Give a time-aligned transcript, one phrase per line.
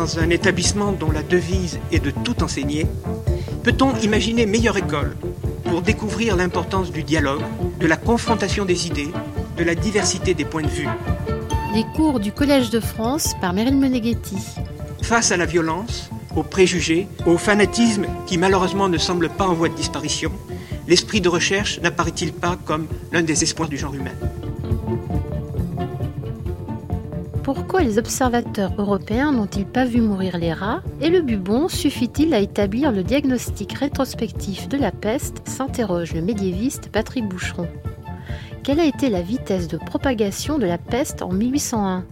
[0.00, 2.86] dans un établissement dont la devise est de tout enseigner,
[3.62, 5.14] peut-on imaginer meilleure école
[5.64, 7.42] pour découvrir l'importance du dialogue,
[7.78, 9.10] de la confrontation des idées,
[9.58, 10.88] de la diversité des points de vue?
[11.74, 14.38] Les cours du Collège de France par Meryl Meneghetti.
[15.02, 19.68] Face à la violence, aux préjugés, au fanatisme qui malheureusement ne semble pas en voie
[19.68, 20.32] de disparition,
[20.88, 24.16] l'esprit de recherche n'apparaît-il pas comme l'un des espoirs du genre humain?
[27.52, 32.38] Pourquoi les observateurs européens n'ont-ils pas vu mourir les rats Et le bubon suffit-il à
[32.38, 37.66] établir le diagnostic rétrospectif de la peste s'interroge le médiéviste Patrick Boucheron.
[38.62, 42.04] Quelle a été la vitesse de propagation de la peste en 1801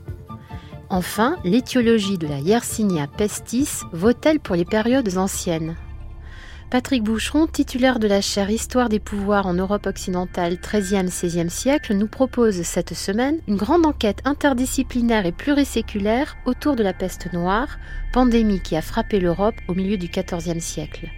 [0.91, 5.77] Enfin, l'étiologie de la Yersinia pestis vaut-elle pour les périodes anciennes?
[6.70, 12.09] Patrick Boucheron, titulaire de la chaire Histoire des pouvoirs en Europe occidentale 13e-16e siècle, nous
[12.09, 17.78] propose cette semaine une grande enquête interdisciplinaire et pluriséculaire autour de la peste noire,
[18.12, 21.09] pandémie qui a frappé l'Europe au milieu du XIVe siècle.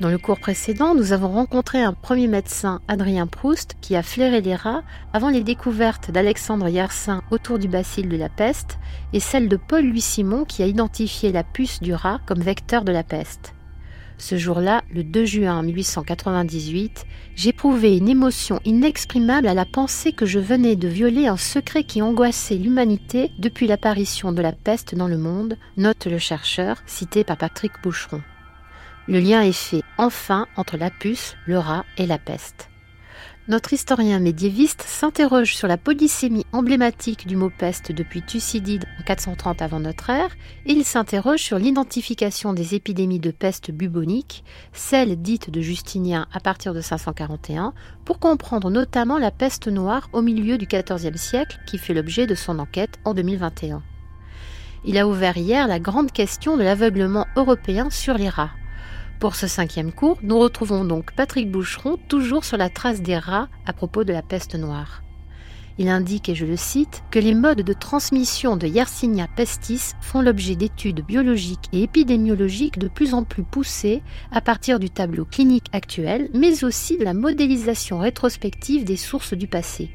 [0.00, 4.40] Dans le cours précédent, nous avons rencontré un premier médecin, Adrien Proust, qui a flairé
[4.40, 8.78] les rats avant les découvertes d'Alexandre Yersin autour du bacille de la peste
[9.12, 12.92] et celle de Paul-Louis Simon qui a identifié la puce du rat comme vecteur de
[12.92, 13.55] la peste.
[14.18, 20.38] Ce jour-là, le 2 juin 1898, j'éprouvais une émotion inexprimable à la pensée que je
[20.38, 25.18] venais de violer un secret qui angoissait l'humanité depuis l'apparition de la peste dans le
[25.18, 28.22] monde, note le chercheur, cité par Patrick Boucheron.
[29.06, 32.70] Le lien est fait enfin entre la puce, le rat et la peste.
[33.48, 39.62] Notre historien médiéviste s'interroge sur la polysémie emblématique du mot peste depuis Thucydide en 430
[39.62, 45.48] avant notre ère, et il s'interroge sur l'identification des épidémies de peste bubonique, celles dites
[45.48, 47.72] de Justinien à partir de 541,
[48.04, 52.34] pour comprendre notamment la peste noire au milieu du XIVe siècle qui fait l'objet de
[52.34, 53.80] son enquête en 2021.
[54.84, 58.50] Il a ouvert hier la grande question de l'aveuglement européen sur les rats.
[59.18, 63.48] Pour ce cinquième cours, nous retrouvons donc Patrick Boucheron toujours sur la trace des rats
[63.64, 65.02] à propos de la peste noire.
[65.78, 70.22] Il indique, et je le cite, que les modes de transmission de Yersinia pestis font
[70.22, 75.68] l'objet d'études biologiques et épidémiologiques de plus en plus poussées à partir du tableau clinique
[75.72, 79.90] actuel, mais aussi de la modélisation rétrospective des sources du passé.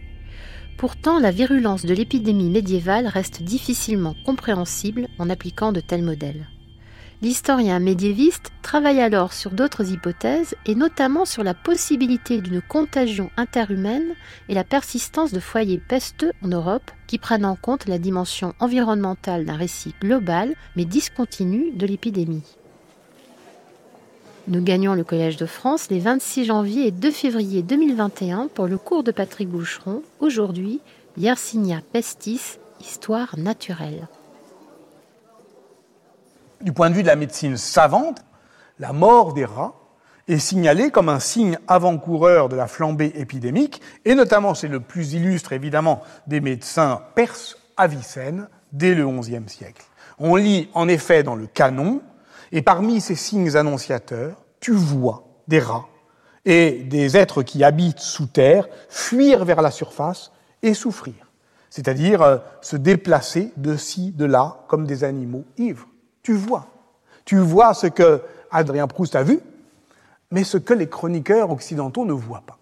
[0.77, 6.47] Pourtant, la virulence de l'épidémie médiévale reste difficilement compréhensible en appliquant de tels modèles.
[7.21, 14.15] L'historien médiéviste travaille alors sur d'autres hypothèses et notamment sur la possibilité d'une contagion interhumaine
[14.49, 19.45] et la persistance de foyers pesteux en Europe qui prennent en compte la dimension environnementale
[19.45, 22.57] d'un récit global mais discontinu de l'épidémie.
[24.47, 28.79] Nous gagnons le Collège de France les 26 janvier et 2 février 2021 pour le
[28.79, 30.79] cours de Patrick Boucheron, aujourd'hui
[31.17, 34.07] Yersinia pestis, histoire naturelle.
[36.61, 38.23] Du point de vue de la médecine savante,
[38.77, 39.73] la mort des rats
[40.27, 45.13] est signalée comme un signe avant-coureur de la flambée épidémique, et notamment c'est le plus
[45.13, 49.83] illustre évidemment des médecins perses Avicenne dès le XIe siècle.
[50.19, 52.01] On lit en effet dans le canon,
[52.51, 55.87] et parmi ces signes annonciateurs, tu vois des rats
[56.45, 61.31] et des êtres qui habitent sous terre fuir vers la surface et souffrir,
[61.71, 65.87] c'est-à-dire euh, se déplacer de ci, de là, comme des animaux ivres
[66.23, 66.67] tu vois.
[67.25, 69.39] Tu vois ce que Adrien Proust a vu,
[70.31, 72.57] mais ce que les chroniqueurs occidentaux ne voient pas.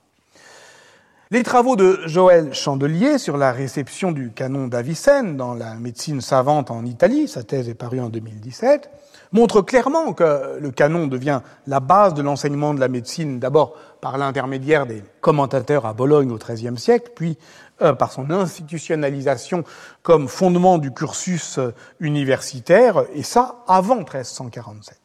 [1.32, 6.72] Les travaux de Joël Chandelier sur la réception du canon d'Avicenne dans la médecine savante
[6.72, 8.90] en Italie, sa thèse est parue en 2017,
[9.32, 14.18] montrent clairement que le canon devient la base de l'enseignement de la médecine, d'abord par
[14.18, 17.38] l'intermédiaire des commentateurs à Bologne au XIIIe siècle, puis
[17.84, 19.64] euh, par son institutionnalisation
[20.02, 24.98] comme fondement du cursus euh, universitaire, et ça avant 1347.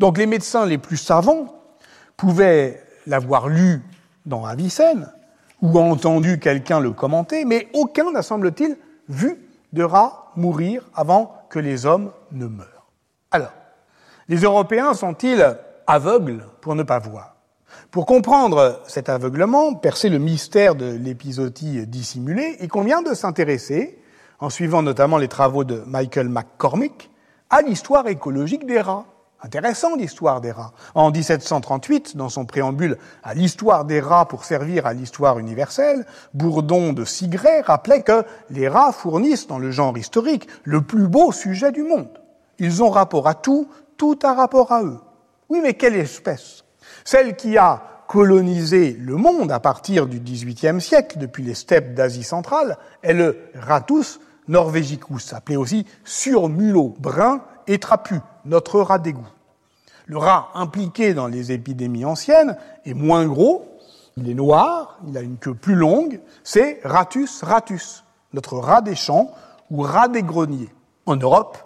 [0.00, 1.54] Donc les médecins les plus savants
[2.16, 3.80] pouvaient l'avoir lu
[4.26, 5.08] dans Avicenne,
[5.62, 8.76] ou entendu quelqu'un le commenter, mais aucun n'a, semble-t-il,
[9.08, 9.38] vu
[9.72, 12.90] de rat mourir avant que les hommes ne meurent.
[13.30, 13.52] Alors,
[14.28, 15.56] les Européens sont-ils
[15.86, 17.36] aveugles pour ne pas voir?
[17.90, 23.98] Pour comprendre cet aveuglement, percer le mystère de l'épisodie dissimulée, il convient de s'intéresser,
[24.40, 27.10] en suivant notamment les travaux de Michael McCormick,
[27.50, 29.04] à l'histoire écologique des rats.
[29.44, 30.72] Intéressant l'histoire des rats.
[30.94, 36.92] En 1738, dans son préambule à l'histoire des rats pour servir à l'histoire universelle, Bourdon
[36.92, 41.72] de Sigret rappelait que les rats fournissent dans le genre historique le plus beau sujet
[41.72, 42.20] du monde.
[42.60, 45.00] Ils ont rapport à tout, tout a rapport à eux.
[45.48, 46.62] Oui, mais quelle espèce
[47.04, 52.24] celle qui a colonisé le monde à partir du XVIIIe siècle, depuis les steppes d'Asie
[52.24, 59.26] centrale, est le Ratus norvegicus, appelé aussi surmulot brun et trapu, notre rat d'égout.
[60.06, 63.78] Le rat impliqué dans les épidémies anciennes est moins gros,
[64.16, 68.96] il est noir, il a une queue plus longue, c'est Ratus ratus, notre rat des
[68.96, 69.30] champs
[69.70, 70.70] ou rat des greniers.
[71.06, 71.58] En Europe,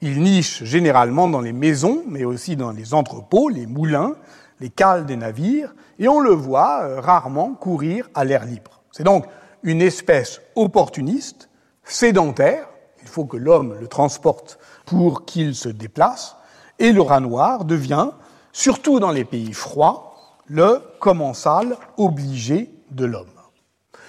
[0.00, 4.14] il niche généralement dans les maisons, mais aussi dans les entrepôts, les moulins,
[4.58, 8.82] les cales des navires, et on le voit euh, rarement courir à l'air libre.
[8.90, 9.26] C'est donc
[9.62, 11.48] une espèce opportuniste,
[11.84, 12.68] sédentaire,
[13.02, 16.36] il faut que l'homme le transporte pour qu'il se déplace,
[16.78, 18.08] et le rat noir devient,
[18.52, 20.14] surtout dans les pays froids,
[20.46, 23.26] le commensal obligé de l'homme.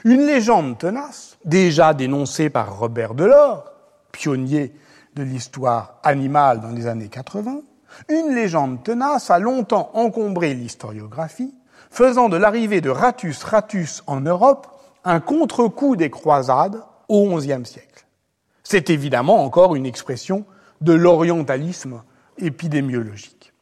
[0.04, 3.66] Une légende tenace, déjà dénoncée par Robert Delors,
[4.12, 4.74] pionnier
[5.16, 7.62] de l'histoire animale dans les années 80,
[8.10, 11.54] une légende tenace a longtemps encombré l'historiographie,
[11.90, 14.68] faisant de l'arrivée de Ratus Ratus en Europe
[15.06, 18.03] un contre-coup des croisades au XIe siècle.
[18.64, 20.46] C'est évidemment encore une expression
[20.82, 22.02] de l'orientalisme
[22.38, 23.54] épidémiologique.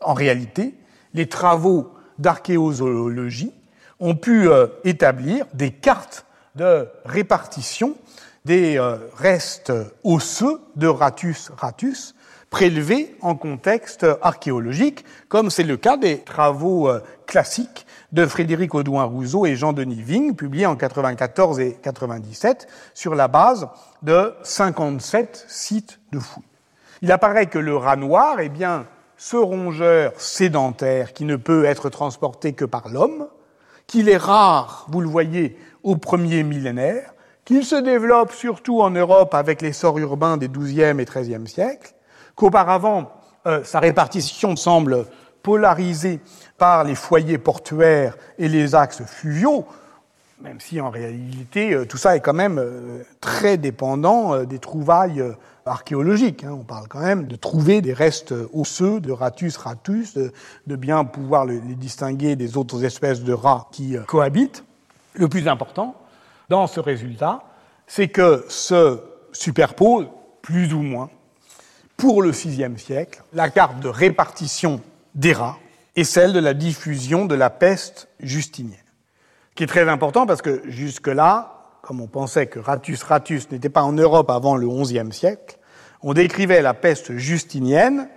[0.00, 0.74] En réalité,
[1.14, 3.52] les travaux d'archéozoologie
[3.98, 7.96] ont pu euh, établir des cartes de répartition
[8.44, 12.14] des euh, restes osseux de Ratus ratus
[12.48, 19.46] prélevés en contexte archéologique, comme c'est le cas des travaux euh, classiques de Frédéric Audouin-Rousseau
[19.46, 23.68] et Jean-Denis Ving, publiés en 94 et 97 sur la base
[24.02, 26.44] de 57 sites de fouilles.
[27.02, 28.86] Il apparaît que le rat noir est bien
[29.16, 33.28] ce rongeur sédentaire qui ne peut être transporté que par l'homme,
[33.86, 37.12] qu'il est rare, vous le voyez, au premier millénaire,
[37.44, 41.92] qu'il se développe surtout en Europe avec l'essor urbain des XIIe et XIIIe siècles,
[42.34, 43.10] qu'auparavant
[43.46, 45.06] euh, sa répartition semble
[45.42, 46.20] polarisée
[46.60, 49.64] par les foyers portuaires et les axes fluviaux,
[50.42, 55.24] même si en réalité euh, tout ça est quand même euh, très dépendant des trouvailles
[55.64, 56.44] archéologiques.
[56.44, 56.52] Hein.
[56.52, 61.46] On parle quand même de trouver des restes osseux de ratus ratus, de, bien pouvoir
[61.46, 64.62] les distinguer des autres espèces de rats qui cohabitent.
[65.14, 65.96] Le plus important,
[66.50, 67.42] dans ce résultat,
[67.86, 69.00] c'est que se
[69.32, 70.08] superpose,
[70.42, 71.08] plus ou moins,
[71.96, 74.82] pour le VIe siècle, la carte de répartition
[75.14, 75.56] des rats
[75.96, 78.78] et celle de la diffusion de la peste justinienne.
[79.54, 83.82] Qui est très important parce que jusque-là, comme on pensait que Ratus Ratus n'était pas
[83.82, 85.58] en Europe avant le XIe siècle,
[86.02, 88.08] on décrivait la peste justinienne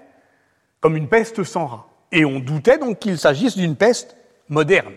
[0.79, 1.87] comme une peste sans rats.
[2.11, 4.15] Et on doutait donc qu'il s'agisse d'une peste
[4.49, 4.93] moderne,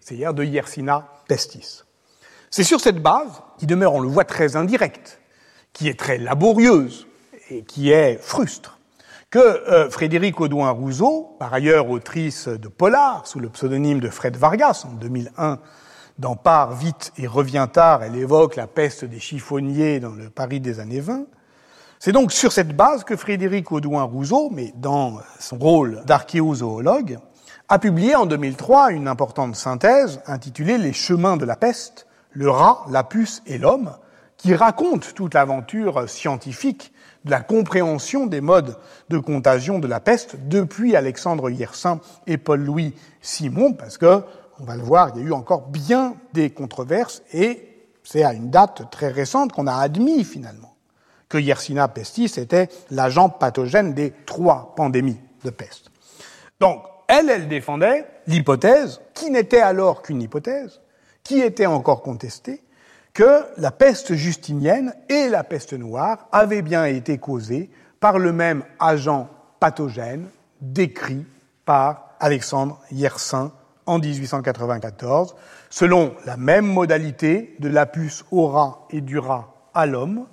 [0.00, 1.82] c'est-à-dire de Yersina pestis.
[2.50, 5.20] C'est sur cette base, qui demeure, on le voit, très indirecte,
[5.72, 7.06] qui est très laborieuse
[7.50, 8.79] et qui est frustre,
[9.30, 14.84] que euh, Frédéric Audouin-Rousseau, par ailleurs autrice de Polar, sous le pseudonyme de Fred Vargas,
[14.90, 15.60] en 2001,
[16.18, 20.58] dans Part vite et revient tard, elle évoque la peste des chiffonniers dans le Paris
[20.58, 21.26] des années 20.
[22.00, 27.18] C'est donc sur cette base que Frédéric Audouin-Rousseau, mais dans son rôle d'archéozoologue,
[27.68, 32.84] a publié en 2003 une importante synthèse intitulée Les chemins de la peste, le rat,
[32.90, 33.92] la puce et l'homme,
[34.36, 36.92] qui raconte toute l'aventure scientifique
[37.24, 38.76] de la compréhension des modes
[39.08, 44.22] de contagion de la peste depuis Alexandre Yersin et Paul-Louis Simon, parce que,
[44.58, 47.66] on va le voir, il y a eu encore bien des controverses et
[48.02, 50.70] c'est à une date très récente qu'on a admis finalement
[51.30, 55.90] que Yersina pestis était l'agent pathogène des trois pandémies de peste.
[56.58, 60.80] Donc, elle, elle défendait l'hypothèse, qui n'était alors qu'une hypothèse,
[61.22, 62.62] qui était encore contesté
[63.12, 68.62] que la peste justinienne et la peste noire avaient bien été causées par le même
[68.78, 70.28] agent pathogène
[70.60, 71.26] décrit
[71.64, 73.52] par Alexandre Yersin
[73.86, 75.34] en 1894,
[75.68, 80.26] selon la même modalité de la puce au rat et du rat à l'homme,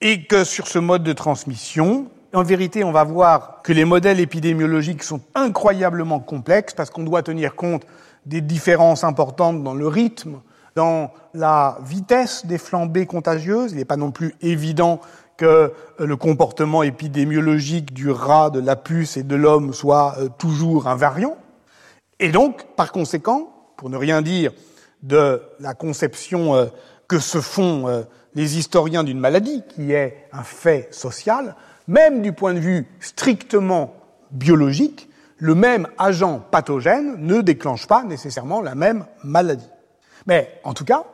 [0.00, 4.20] et que sur ce mode de transmission, en vérité, on va voir que les modèles
[4.20, 7.86] épidémiologiques sont incroyablement complexes parce qu'on doit tenir compte
[8.26, 10.40] des différences importantes dans le rythme,
[10.74, 13.72] dans la vitesse des flambées contagieuses.
[13.72, 15.00] Il n'est pas non plus évident
[15.36, 20.88] que le comportement épidémiologique du rat, de la puce et de l'homme soit euh, toujours
[20.88, 21.36] invariant.
[22.18, 24.52] Et donc, par conséquent, pour ne rien dire
[25.02, 26.66] de la conception euh,
[27.06, 28.02] que se font euh,
[28.34, 31.54] les historiens d'une maladie, qui est un fait social,
[31.86, 33.94] même du point de vue strictement
[34.32, 35.08] biologique,
[35.38, 39.70] le même agent pathogène ne déclenche pas nécessairement la même maladie.
[40.28, 41.04] Mais en tout cas,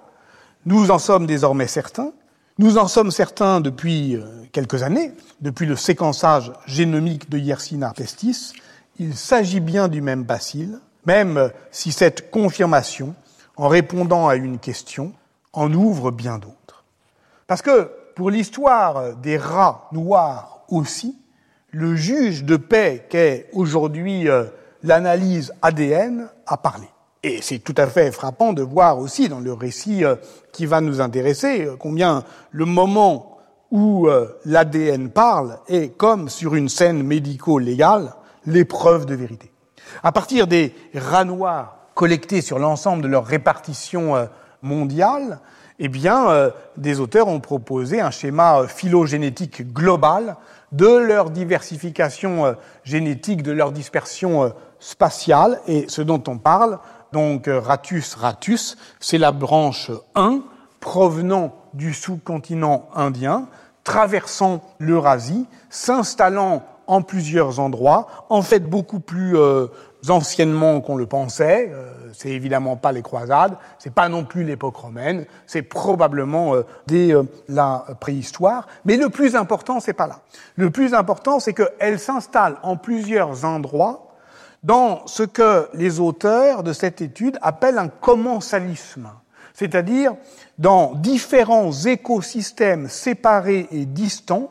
[0.66, 2.12] nous en sommes désormais certains,
[2.59, 8.52] nous en sommes certains depuis euh, quelques années, depuis le séquençage génomique de Yersina pestis,
[8.99, 13.14] il s'agit bien du même bacille, même si cette confirmation,
[13.56, 15.12] en répondant à une question,
[15.52, 16.85] en ouvre bien d'autres.
[17.47, 21.16] Parce que pour l'histoire des rats noirs aussi,
[21.71, 24.44] le juge de paix qu'est aujourd'hui euh,
[24.83, 26.88] l'analyse ADN a parlé.
[27.25, 30.14] Et c'est tout à fait frappant de voir aussi dans le récit euh,
[30.52, 33.38] qui va nous intéresser euh, combien le moment
[33.71, 34.07] où
[34.45, 38.14] l'ADN parle est comme sur une scène médico-légale
[38.47, 39.50] l'épreuve de vérité.
[40.04, 44.28] À partir des rats noirs collectés sur l'ensemble de leur répartition
[44.62, 45.40] mondiale,
[45.81, 50.37] eh bien, des auteurs ont proposé un schéma phylogénétique global
[50.75, 52.52] de leur diversification euh,
[52.83, 54.49] génétique, de leur dispersion euh,
[54.81, 55.61] spatiale.
[55.69, 56.78] Et ce dont on parle,
[57.14, 60.40] donc euh, Ratus ratus, c'est la branche 1
[60.80, 63.47] provenant du sous-continent indien,
[63.85, 69.38] traversant l'Eurasie, s'installant en plusieurs endroits, en fait beaucoup plus
[70.11, 71.71] anciennement qu'on le pensait.
[71.73, 76.62] Euh, c'est évidemment pas les croisades, c'est pas non plus l'époque romaine, c'est probablement euh,
[76.87, 78.66] dès euh, la préhistoire.
[78.85, 80.21] Mais le plus important, c'est pas là.
[80.56, 84.03] Le plus important, c'est qu'elle s'installe en plusieurs endroits
[84.64, 89.11] dans ce que les auteurs de cette étude appellent un commensalisme,
[89.52, 90.16] c'est-à-dire
[90.59, 94.50] dans différents écosystèmes séparés et distants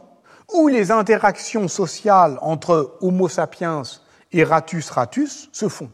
[0.54, 3.82] où les interactions sociales entre Homo sapiens
[4.32, 5.90] et ratus ratus se font.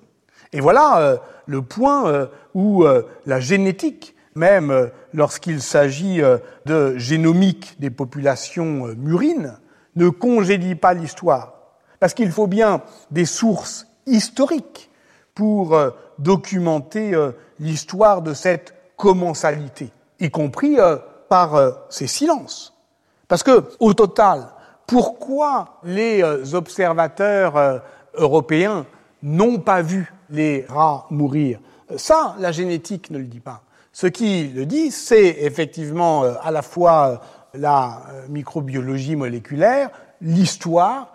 [0.51, 6.21] Et voilà euh, le point euh, où euh, la génétique, même lorsqu'il s'agit
[6.65, 9.57] de génomique des populations murines,
[9.95, 11.53] ne congédie pas l'histoire.
[11.99, 14.89] Parce qu'il faut bien des sources historiques
[15.35, 15.77] pour
[16.17, 17.13] documenter
[17.59, 20.77] l'histoire de cette commensalité, y compris
[21.29, 22.73] par ces silences.
[23.27, 24.49] Parce que, au total,
[24.85, 27.81] pourquoi les observateurs
[28.15, 28.85] européens
[29.23, 31.59] n'ont pas vu les rats mourir?
[31.95, 33.63] Ça, la génétique ne le dit pas.
[33.91, 37.17] Ce qui le dit, c'est effectivement euh, à la fois euh,
[37.55, 39.89] la euh, microbiologie moléculaire,
[40.21, 41.11] l'histoire,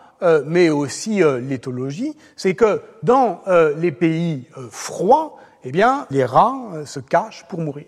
[0.47, 2.17] mais aussi l'éthologie.
[2.37, 3.43] C'est que dans
[3.77, 7.87] les pays froids, eh bien, les rats se cachent pour mourir.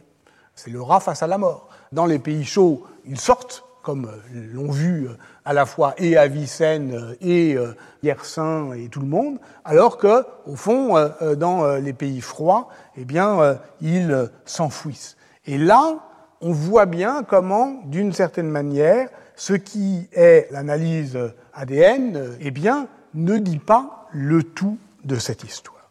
[0.54, 1.68] C'est le rat face à la mort.
[1.92, 5.09] Dans les pays chauds, ils sortent, comme l'ont vu
[5.45, 10.25] à la fois et Avicenne euh, et euh, Yersin et tout le monde, alors que,
[10.47, 15.16] au fond, euh, dans les pays froids, eh bien, ils s'enfouissent.
[15.47, 16.00] Et là,
[16.40, 21.18] on voit bien comment, d'une certaine manière, ce qui est l'analyse
[21.56, 25.90] ADN, eh bien, ne dit pas le tout de cette histoire.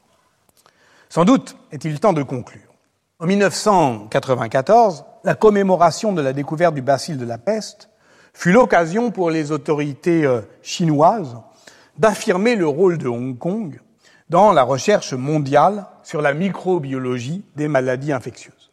[1.09, 2.61] Sans doute est-il temps de conclure.
[3.19, 7.89] En 1994, la commémoration de la découverte du bacille de la peste
[8.33, 11.37] fut l'occasion pour les autorités euh, chinoises
[11.97, 13.79] d'affirmer le rôle de Hong Kong
[14.29, 18.64] dans la recherche mondiale sur la microbiologie des maladies infectieuses.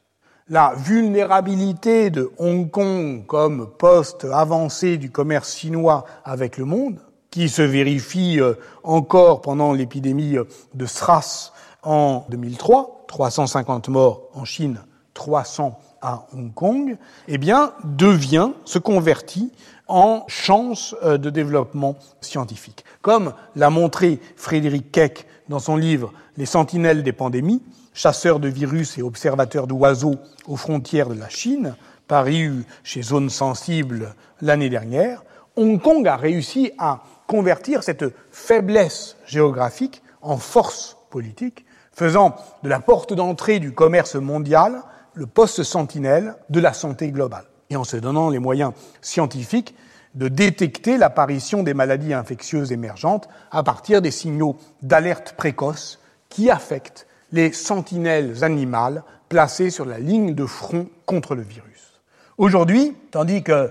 [0.49, 6.99] La vulnérabilité de Hong Kong comme poste avancé du commerce chinois avec le monde,
[7.30, 10.34] qui se vérifie euh, encore pendant l'épidémie
[10.75, 11.52] de SRAS
[11.84, 14.80] en 2003, 350 morts en Chine,
[15.14, 16.96] 300 à Hong Kong,
[17.28, 19.52] eh bien, devient, se convertit
[19.87, 22.84] en chance euh, de développement scientifique.
[23.00, 27.62] Comme l'a montré Frédéric Keck dans son livre Les sentinelles des pandémies,
[27.94, 31.76] chasseurs de virus et observateurs d'oiseaux aux frontières de la Chine,
[32.08, 35.22] paru chez Zone Sensible l'année dernière,
[35.56, 42.80] Hong Kong a réussi à convertir cette faiblesse géographique en force politique, faisant de la
[42.80, 44.82] porte d'entrée du commerce mondial
[45.14, 48.72] le poste sentinelle de la santé globale, et en se donnant les moyens
[49.02, 49.75] scientifiques
[50.14, 57.06] de détecter l'apparition des maladies infectieuses émergentes à partir des signaux d'alerte précoce qui affectent
[57.32, 62.00] les sentinelles animales placées sur la ligne de front contre le virus.
[62.38, 63.70] Aujourd'hui, tandis que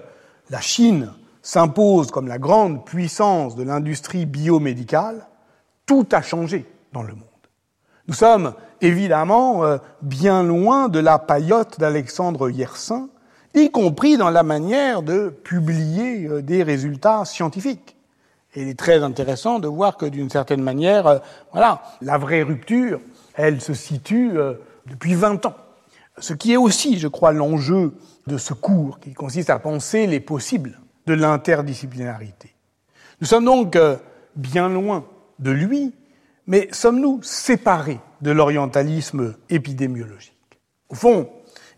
[0.50, 5.28] la Chine s'impose comme la grande puissance de l'industrie biomédicale,
[5.86, 7.24] tout a changé dans le monde.
[8.08, 13.10] Nous sommes évidemment euh, bien loin de la paillote d'Alexandre Yersin,
[13.54, 17.96] y compris dans la manière de publier euh, des résultats scientifiques.
[18.54, 21.20] Et il est très intéressant de voir que d'une certaine manière, euh,
[21.52, 23.00] voilà, la vraie rupture,
[23.36, 24.32] elle se situe
[24.88, 25.56] depuis 20 ans.
[26.18, 27.94] Ce qui est aussi, je crois, l'enjeu
[28.28, 32.54] de ce cours, qui consiste à penser les possibles de l'interdisciplinarité.
[33.22, 33.78] Nous sommes donc
[34.36, 35.06] bien loin
[35.40, 35.94] de lui,
[36.48, 40.60] mais sommes-nous séparés de l'orientalisme épidémiologique?
[40.90, 41.30] Au fond,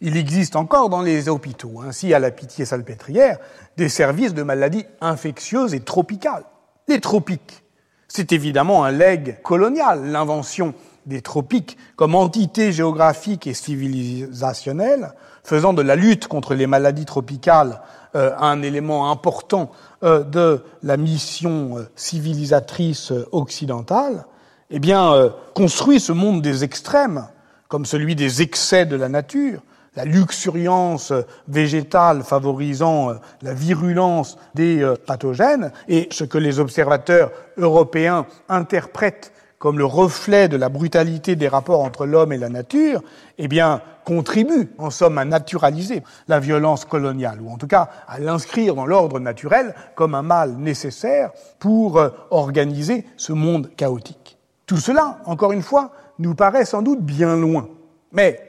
[0.01, 3.37] il existe encore dans les hôpitaux, ainsi à la Pitié-Salpêtrière,
[3.77, 6.43] des services de maladies infectieuses et tropicales.
[6.89, 7.63] Les tropiques,
[8.09, 10.73] c'est évidemment un legs colonial, l'invention
[11.05, 17.81] des tropiques comme entité géographique et civilisationnelle, faisant de la lutte contre les maladies tropicales
[18.15, 19.71] euh, un élément important
[20.03, 24.25] euh, de la mission euh, civilisatrice occidentale,
[24.69, 27.27] eh bien, construit ce monde des extrêmes,
[27.67, 29.61] comme celui des excès de la nature,
[29.95, 31.13] la luxuriance
[31.47, 39.31] végétale favorisant la virulence des pathogènes, et ce que les observateurs européens interprètent
[39.63, 43.01] comme le reflet de la brutalité des rapports entre l'homme et la nature,
[43.37, 48.19] eh bien, contribue, en somme, à naturaliser la violence coloniale, ou en tout cas à
[48.19, 54.37] l'inscrire dans l'ordre naturel comme un mal nécessaire pour euh, organiser ce monde chaotique.
[54.65, 57.69] Tout cela, encore une fois, nous paraît sans doute bien loin.
[58.11, 58.41] Mais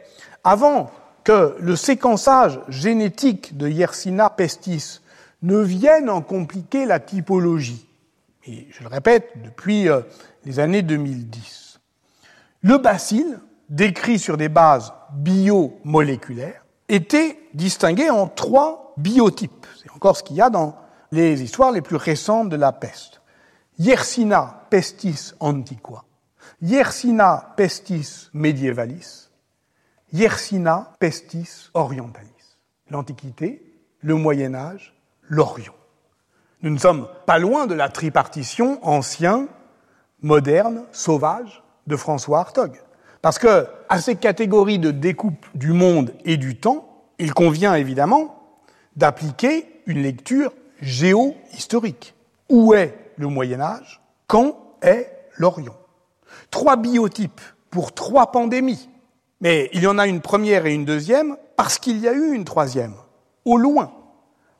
[0.42, 0.90] avant
[1.22, 5.00] que le séquençage génétique de Yersinia pestis
[5.42, 7.86] ne vienne en compliquer la typologie,
[8.46, 10.00] et je le répète, depuis euh,
[10.44, 11.80] les années 2010.
[12.62, 13.36] Le bacille,
[13.68, 19.66] décrit sur des bases biomoléculaires, était distingué en trois biotypes.
[19.82, 20.76] C'est encore ce qu'il y a dans
[21.12, 23.20] les histoires les plus récentes de la peste.
[23.78, 26.04] Yersina pestis antiqua,
[26.62, 29.30] Yersina pestis medievalis,
[30.12, 32.30] Yersina pestis orientalis.
[32.90, 33.62] L'Antiquité,
[34.00, 35.74] le Moyen Âge, l'Orient.
[36.62, 39.48] Nous ne sommes pas loin de la tripartition ancien,
[40.24, 42.72] moderne, sauvage de François Hartog.
[43.20, 46.88] Parce que, à ces catégories de découpe du monde et du temps,
[47.18, 48.58] il convient évidemment
[48.96, 52.14] d'appliquer une lecture géo-historique.
[52.48, 54.00] Où est le Moyen Âge?
[54.26, 55.76] Quand est l'Orient?
[56.50, 57.40] Trois biotypes
[57.70, 58.88] pour trois pandémies.
[59.40, 62.32] Mais il y en a une première et une deuxième parce qu'il y a eu
[62.32, 62.94] une troisième,
[63.44, 63.92] au loin.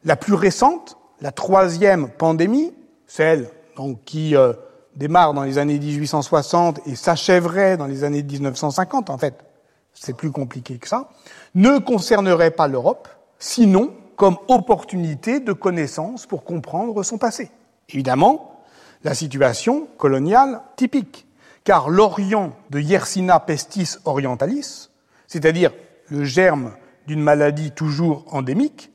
[0.04, 2.75] La plus récente, la troisième pandémie,
[3.06, 4.52] celle donc, qui euh,
[4.97, 9.45] démarre dans les années 1860 et s'achèverait dans les années 1950, en fait,
[9.93, 11.11] c'est plus compliqué que ça,
[11.55, 17.51] ne concernerait pas l'Europe, sinon comme opportunité de connaissance pour comprendre son passé.
[17.88, 18.62] Évidemment,
[19.03, 21.27] la situation coloniale typique,
[21.64, 24.90] car l'Orient de Yersina pestis orientalis,
[25.27, 25.73] c'est-à-dire
[26.09, 26.73] le germe
[27.07, 28.90] d'une maladie toujours endémique,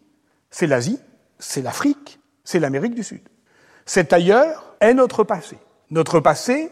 [0.49, 0.99] c'est l'Asie,
[1.37, 3.21] c'est l'Afrique, c'est l'Amérique du Sud.
[3.85, 5.57] Cet ailleurs est notre passé.
[5.91, 6.71] Notre passé,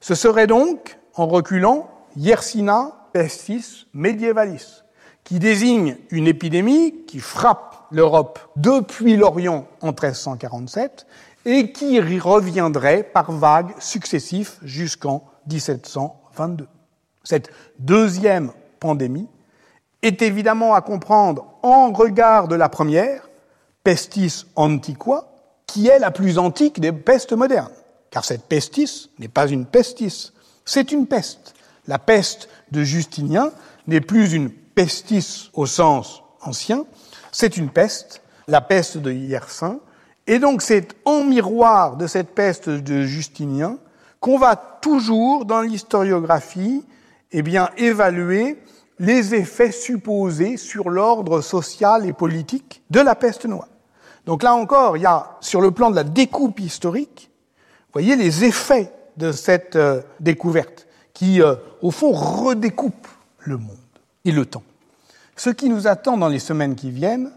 [0.00, 4.84] ce serait donc, en reculant, Yersina pestis medievalis,
[5.24, 11.06] qui désigne une épidémie qui frappe l'Europe depuis l'Orient en 1347
[11.44, 16.66] et qui reviendrait par vagues successives jusqu'en 1722.
[17.24, 19.28] Cette deuxième pandémie
[20.00, 23.28] est évidemment à comprendre en regard de la première,
[23.84, 25.28] pestis antiqua,
[25.66, 27.72] qui est la plus antique des pestes modernes
[28.10, 30.32] car cette pestis n'est pas une pestis,
[30.64, 31.54] c'est une peste.
[31.86, 33.50] La peste de Justinien
[33.86, 36.84] n'est plus une pestis au sens ancien,
[37.32, 39.80] c'est une peste, la peste de Yersin,
[40.26, 43.78] et donc c'est en miroir de cette peste de Justinien
[44.20, 46.84] qu'on va toujours dans l'historiographie
[47.32, 48.58] eh bien, évaluer
[48.98, 53.68] les effets supposés sur l'ordre social et politique de la peste noire.
[54.26, 57.30] Donc là encore, il y a, sur le plan de la découpe historique,
[57.92, 63.08] voyez les effets de cette euh, découverte qui, euh, au fond, redécoupe
[63.40, 63.76] le monde
[64.24, 64.62] et le temps.
[65.36, 67.32] Ce qui nous attend dans les semaines qui viennent,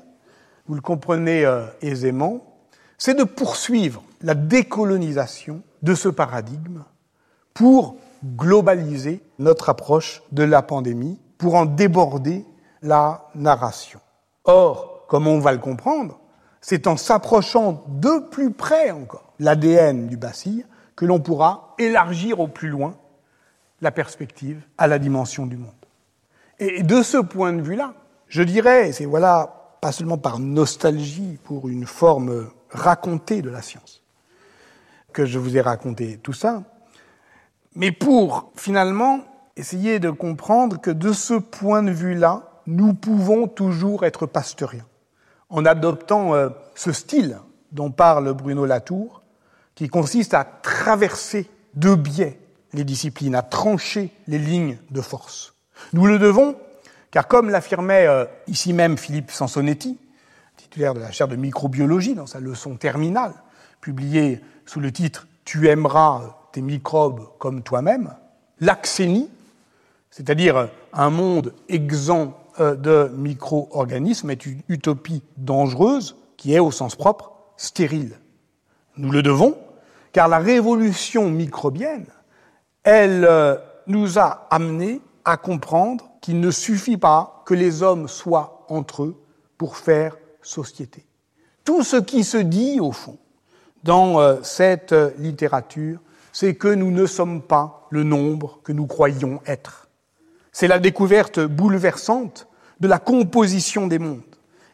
[0.67, 2.41] vous le comprenez euh, aisément,
[2.97, 6.83] c'est de poursuivre la décolonisation de ce paradigme
[7.53, 12.45] pour globaliser notre approche de la pandémie, pour en déborder
[12.83, 13.99] la narration.
[14.43, 16.19] Or, comme on va le comprendre,
[16.61, 22.47] c'est en s'approchant de plus près encore l'ADN du bacille que l'on pourra élargir au
[22.47, 22.95] plus loin
[23.81, 25.71] la perspective à la dimension du monde.
[26.59, 27.95] Et de ce point de vue-là,
[28.27, 34.03] je dirais, c'est voilà, pas seulement par nostalgie pour une forme racontée de la science,
[35.11, 36.63] que je vous ai raconté tout ça,
[37.75, 39.21] mais pour finalement
[39.55, 44.85] essayer de comprendre que de ce point de vue-là, nous pouvons toujours être pasteuriens
[45.49, 47.39] en adoptant euh, ce style
[47.71, 49.20] dont parle Bruno Latour,
[49.75, 52.39] qui consiste à traverser de biais
[52.73, 55.53] les disciplines, à trancher les lignes de force.
[55.93, 56.55] Nous le devons,
[57.11, 59.97] car comme l'affirmait euh, ici même Philippe Sansonetti,
[60.57, 63.33] titulaire de la chaire de microbiologie dans sa leçon terminale,
[63.81, 68.13] publiée sous le titre Tu aimeras tes microbes comme toi-même,
[68.59, 69.29] l'axénie,
[70.09, 76.95] c'est-à-dire un monde exempt euh, de micro-organismes est une utopie dangereuse qui est, au sens
[76.95, 78.17] propre, stérile.
[79.01, 79.57] Nous le devons,
[80.11, 82.05] car la révolution microbienne,
[82.83, 83.55] elle euh,
[83.87, 89.19] nous a amenés à comprendre qu'il ne suffit pas que les hommes soient entre eux
[89.57, 91.03] pour faire société.
[91.65, 93.17] Tout ce qui se dit, au fond,
[93.83, 95.99] dans euh, cette littérature,
[96.31, 99.89] c'est que nous ne sommes pas le nombre que nous croyons être.
[100.51, 102.47] C'est la découverte bouleversante
[102.79, 104.21] de la composition des mondes.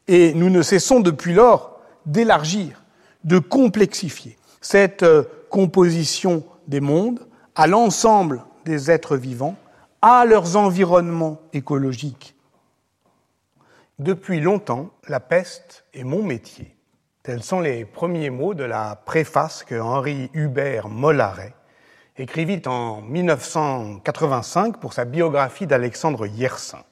[0.10, 2.84] Et nous ne cessons depuis lors d'élargir,
[3.24, 9.56] de complexifier cette euh, composition des mondes à l'ensemble des êtres vivants,
[10.02, 12.36] à leurs environnements écologiques.
[14.00, 16.76] Depuis longtemps, la peste est mon métier.
[17.24, 21.54] Tels sont les premiers mots de la préface que Henri Hubert Mollaret
[22.18, 26.84] écrivit en 1985 pour sa biographie d'Alexandre Yersin.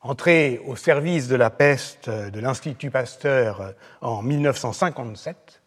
[0.00, 5.57] Entré au service de la peste de l'Institut Pasteur en 1957,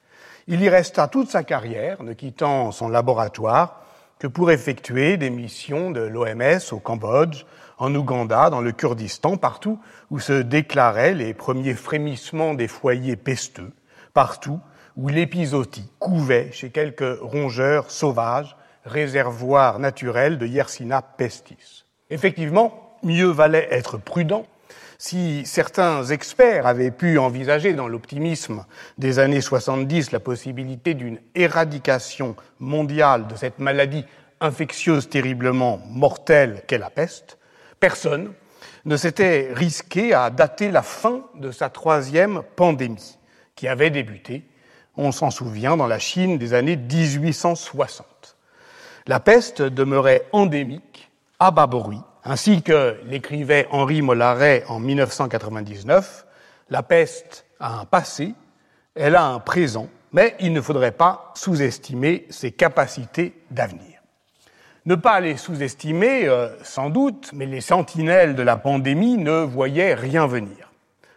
[0.47, 3.82] il y resta toute sa carrière, ne quittant son laboratoire
[4.19, 7.43] que pour effectuer des missions de l'OMS au Cambodge,
[7.80, 9.80] en Ouganda, dans le Kurdistan, partout
[10.12, 13.71] où se déclaraient les premiers frémissements des foyers pesteux,
[14.13, 14.60] partout
[14.95, 21.86] où l'épizootie couvait chez quelques rongeurs sauvages, réservoirs naturels de Yersina pestis.
[22.12, 24.45] Effectivement, mieux valait être prudent.
[25.03, 28.67] Si certains experts avaient pu envisager dans l'optimisme
[28.99, 34.05] des années 70 la possibilité d'une éradication mondiale de cette maladie
[34.41, 37.39] infectieuse terriblement mortelle qu'est la peste,
[37.79, 38.31] personne
[38.85, 43.17] ne s'était risqué à dater la fin de sa troisième pandémie,
[43.55, 44.45] qui avait débuté,
[44.97, 48.37] on s'en souvient, dans la Chine des années 1860.
[49.07, 51.09] La peste demeurait endémique
[51.39, 56.25] à bas bruit ainsi que l'écrivait Henri Mollaret en 1999,
[56.69, 58.34] la peste a un passé,
[58.95, 64.01] elle a un présent, mais il ne faudrait pas sous-estimer ses capacités d'avenir.
[64.86, 69.93] Ne pas les sous-estimer, euh, sans doute, mais les sentinelles de la pandémie ne voyaient
[69.93, 70.71] rien venir.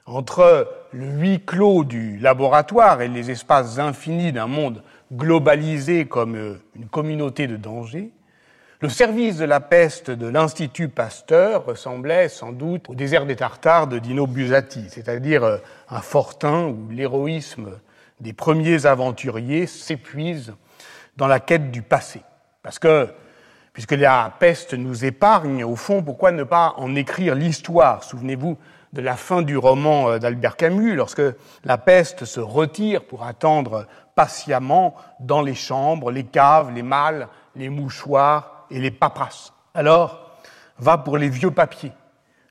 [0.06, 6.62] Entre le huis clos du laboratoire et les espaces infinis d'un monde globalisé comme euh,
[6.76, 8.10] une communauté de danger,
[8.84, 13.86] le service de la peste de l'Institut Pasteur ressemblait sans doute au désert des Tartares
[13.86, 15.56] de Dino Buzzati, c'est-à-dire euh,
[15.88, 17.70] un fortin où l'héroïsme
[18.20, 20.52] des premiers aventuriers s'épuise
[21.16, 22.20] dans la quête du passé.
[22.62, 23.08] Parce que,
[23.72, 28.04] puisque la peste nous épargne, au fond, pourquoi ne pas en écrire l'histoire?
[28.04, 28.58] Souvenez-vous
[28.92, 31.22] de la fin du roman euh, d'Albert Camus, lorsque
[31.64, 37.70] la peste se retire pour attendre patiemment dans les chambres, les caves, les malles, les
[37.70, 39.52] mouchoirs, et les paperasses.
[39.72, 40.38] Alors,
[40.78, 41.92] va pour les vieux papiers.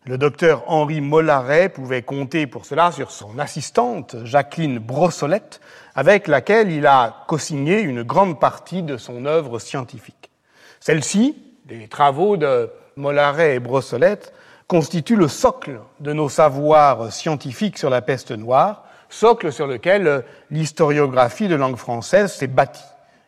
[0.06, 5.62] Le docteur Henri Mollaret pouvait compter pour cela sur son assistante, Jacqueline Brossolette,
[5.96, 10.30] avec laquelle il a co-signé une grande partie de son œuvre scientifique.
[10.80, 11.38] Celle-ci,
[11.70, 14.34] les travaux de Mollaret et Brossolette,
[14.68, 21.48] constituent le socle de nos savoirs scientifiques sur la peste noire, socle sur lequel l'historiographie
[21.48, 22.84] de langue française s'est bâtie.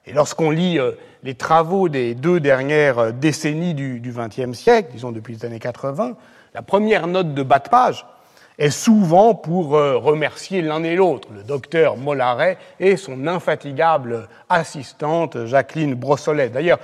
[0.05, 0.91] Et lorsqu'on lit euh,
[1.25, 6.15] les travaux des deux dernières euh, décennies du XXe siècle, disons depuis les années 80,
[6.53, 8.05] la première note de bas de page
[8.59, 15.45] est souvent pour euh, remercier l'un et l'autre, le docteur Mollaret et son infatigable assistante
[15.45, 16.49] Jacqueline Brossolet.
[16.49, 16.79] D'ailleurs,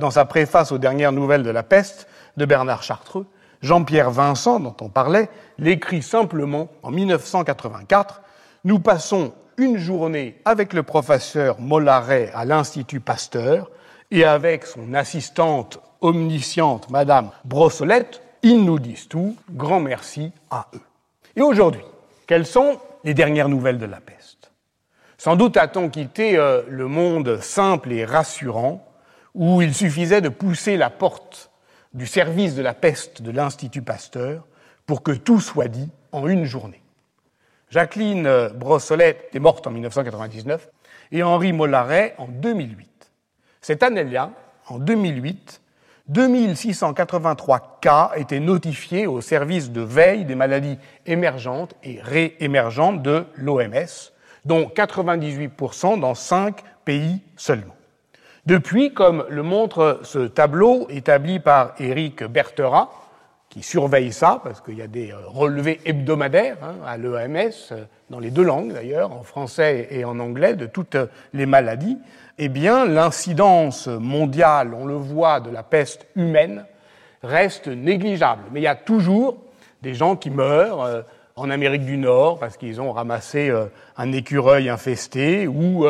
[0.00, 3.26] dans sa préface aux dernières nouvelles de la peste de Bernard Chartreux,
[3.62, 8.20] Jean-Pierre Vincent, dont on parlait, l'écrit simplement en 1984
[8.64, 13.70] Nous passons une journée avec le professeur Mollaret à l'Institut Pasteur
[14.14, 19.36] et avec son assistante omnisciente, Madame Brossolette, ils nous disent tout.
[19.50, 20.80] Grand merci à eux.
[21.34, 21.82] Et aujourd'hui,
[22.28, 24.52] quelles sont les dernières nouvelles de la peste?
[25.18, 28.86] Sans doute a-t-on quitté euh, le monde simple et rassurant
[29.34, 31.50] où il suffisait de pousser la porte
[31.92, 34.46] du service de la peste de l'Institut Pasteur
[34.86, 36.82] pour que tout soit dit en une journée.
[37.68, 40.68] Jacqueline Brossolette est morte en 1999
[41.10, 43.03] et Henri Mollaret en 2008.
[43.64, 44.30] Cette année-là,
[44.66, 45.62] en 2008,
[46.08, 54.12] 2683 cas étaient notifiés au service de veille des maladies émergentes et réémergentes de l'OMS,
[54.44, 57.74] dont 98% dans cinq pays seulement.
[58.44, 62.90] Depuis, comme le montre ce tableau établi par Éric Bertera,
[63.54, 67.84] qui surveille ça, parce qu'il y a des euh, relevés hebdomadaires hein, à l'EMS, euh,
[68.10, 71.96] dans les deux langues d'ailleurs, en français et en anglais, de toutes euh, les maladies,
[72.38, 76.64] eh bien, l'incidence mondiale, on le voit, de la peste humaine
[77.22, 78.42] reste négligeable.
[78.52, 79.38] Mais il y a toujours
[79.82, 81.04] des gens qui meurent
[81.36, 83.52] en Amérique du Nord parce qu'ils ont ramassé
[83.96, 85.86] un écureuil infesté ou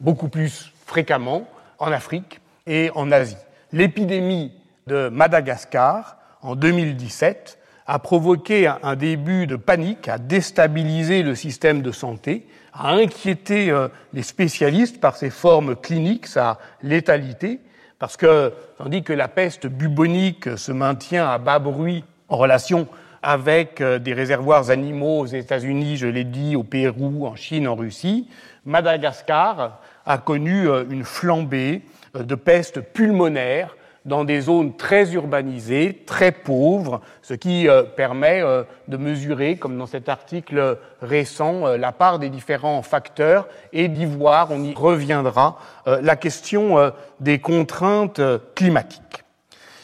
[0.00, 1.46] beaucoup plus fréquemment
[1.78, 3.36] en Afrique et en Asie.
[3.72, 4.52] L'épidémie
[4.86, 11.90] de Madagascar en 2017 a provoqué un début de panique, a déstabilisé le système de
[11.90, 17.60] santé, a inquiété euh, les spécialistes par ses formes cliniques, sa létalité,
[17.98, 22.86] parce que tandis que la peste bubonique se maintient à bas bruit en relation
[23.22, 27.74] avec euh, des réservoirs animaux aux États-Unis, je l'ai dit, au Pérou, en Chine, en
[27.74, 28.28] Russie,
[28.64, 31.82] Madagascar a connu euh, une flambée
[32.14, 33.76] de peste pulmonaire
[34.08, 39.78] dans des zones très urbanisées, très pauvres, ce qui euh, permet euh, de mesurer, comme
[39.78, 44.74] dans cet article récent, euh, la part des différents facteurs et d'y voir, on y
[44.74, 48.20] reviendra, la question des contraintes
[48.54, 49.24] climatiques.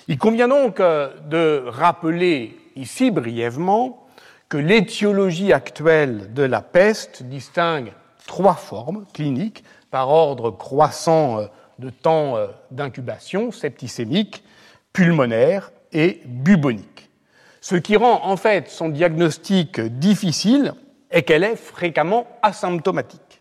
[0.08, 4.06] Il convient donc de rappeler ici brièvement
[4.48, 7.92] que l'étiologie actuelle de la peste distingue
[8.26, 11.40] trois formes cliniques par ordre croissant
[11.78, 14.44] de temps euh, d'incubation septicémique,
[14.92, 17.10] pulmonaire et bubonique.
[17.60, 20.74] Ce qui rend en fait son diagnostic difficile
[21.10, 23.40] est qu'elle est fréquemment asymptomatique.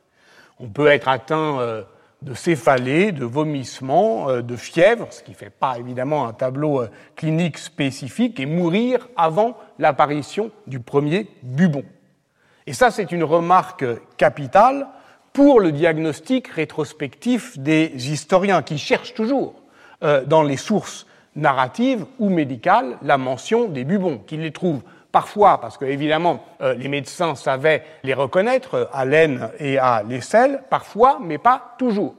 [0.60, 1.84] On peut être atteint euh,
[2.22, 6.84] de céphalée, de vomissements, euh, de fièvre, ce qui ne fait pas évidemment un tableau
[7.15, 11.84] clinique spécifique, et mourir avant l'apparition du premier bubon.
[12.65, 14.88] Et ça, c'est une remarque capitale
[15.34, 19.56] pour le diagnostic rétrospectif des historiens qui cherchent toujours
[20.04, 25.60] euh, dans les sources narratives ou médicales la mention des bubons, qu'ils les trouvent parfois,
[25.60, 30.62] parce que évidemment euh, les médecins savaient les reconnaître euh, à l'aine et à l'aisselle,
[30.69, 32.13] parfois, mais pas toujours.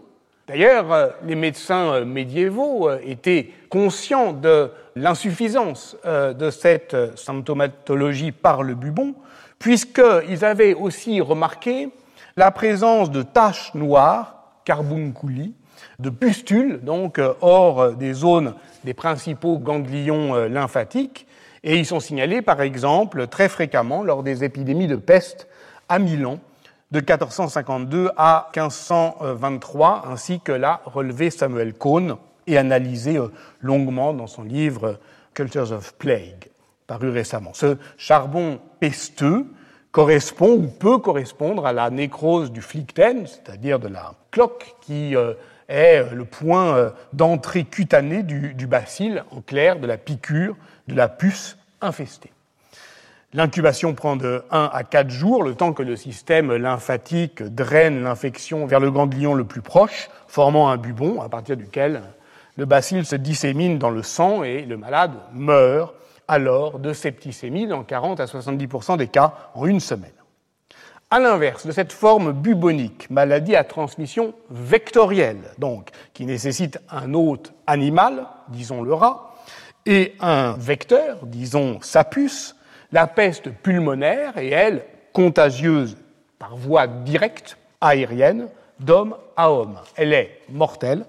[0.46, 9.14] D'ailleurs, les médecins médiévaux étaient conscients de l'insuffisance de cette symptomatologie par le bubon,
[9.58, 11.88] puisqu'ils avaient aussi remarqué
[12.36, 15.54] la présence de taches noires, carbunculi,
[15.98, 21.26] de pustules, donc euh, hors des zones des principaux ganglions euh, lymphatiques,
[21.62, 25.48] et ils sont signalés par exemple très fréquemment lors des épidémies de peste
[25.88, 26.38] à Milan
[26.90, 32.16] de 1452 à 1523, ainsi que l'a relevé Samuel Cohn
[32.46, 33.28] et analysé euh,
[33.60, 34.98] longuement dans son livre
[35.32, 36.48] Cultures of Plague,
[36.86, 37.52] paru récemment.
[37.54, 39.46] Ce charbon pesteux
[39.94, 45.34] correspond ou peut correspondre à la nécrose du flicten, c'est-à-dire de la cloque, qui euh,
[45.68, 50.56] est euh, le point euh, d'entrée cutanée du, du bacille, en clair, de la piqûre,
[50.88, 52.32] de la puce infestée.
[53.34, 58.66] L'incubation prend de 1 à 4 jours, le temps que le système lymphatique draine l'infection
[58.66, 62.02] vers le ganglion le plus proche, formant un bubon à partir duquel
[62.56, 65.94] le bacille se dissémine dans le sang et le malade meurt
[66.28, 70.12] alors de septicémie dans 40 à 70% des cas en une semaine.
[71.10, 77.52] À l'inverse de cette forme bubonique, maladie à transmission vectorielle, donc qui nécessite un hôte
[77.66, 79.34] animal, disons le rat,
[79.86, 82.56] et un vecteur, disons sa puce,
[82.90, 85.96] la peste pulmonaire est, elle, contagieuse
[86.38, 88.48] par voie directe, aérienne,
[88.80, 89.78] d'homme à homme.
[89.96, 91.04] Elle est mortelle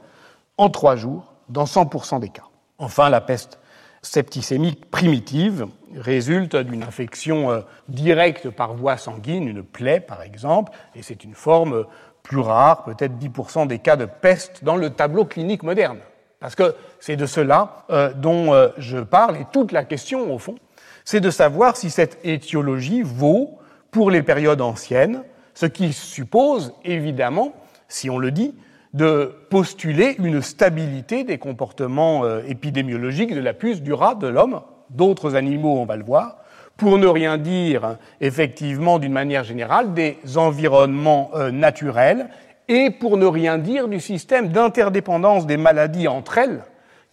[0.58, 2.46] en trois jours dans 100% des cas.
[2.78, 3.60] Enfin, la peste
[4.06, 11.02] septicémique primitive résulte d'une infection euh, directe par voie sanguine, une plaie par exemple, et
[11.02, 11.86] c'est une forme
[12.24, 16.00] plus rare, peut-être 10% des cas de peste dans le tableau clinique moderne.
[16.40, 20.38] Parce que c'est de cela euh, dont euh, je parle, et toute la question, au
[20.38, 20.56] fond,
[21.04, 23.60] c'est de savoir si cette étiologie vaut
[23.92, 27.54] pour les périodes anciennes, ce qui suppose, évidemment,
[27.88, 28.56] si on le dit,
[28.96, 34.62] de postuler une stabilité des comportements euh, épidémiologiques de la puce, du rat, de l'homme,
[34.90, 36.38] d'autres animaux, on va le voir,
[36.78, 42.30] pour ne rien dire effectivement d'une manière générale des environnements euh, naturels
[42.70, 46.64] et pour ne rien dire du système d'interdépendance des maladies entre elles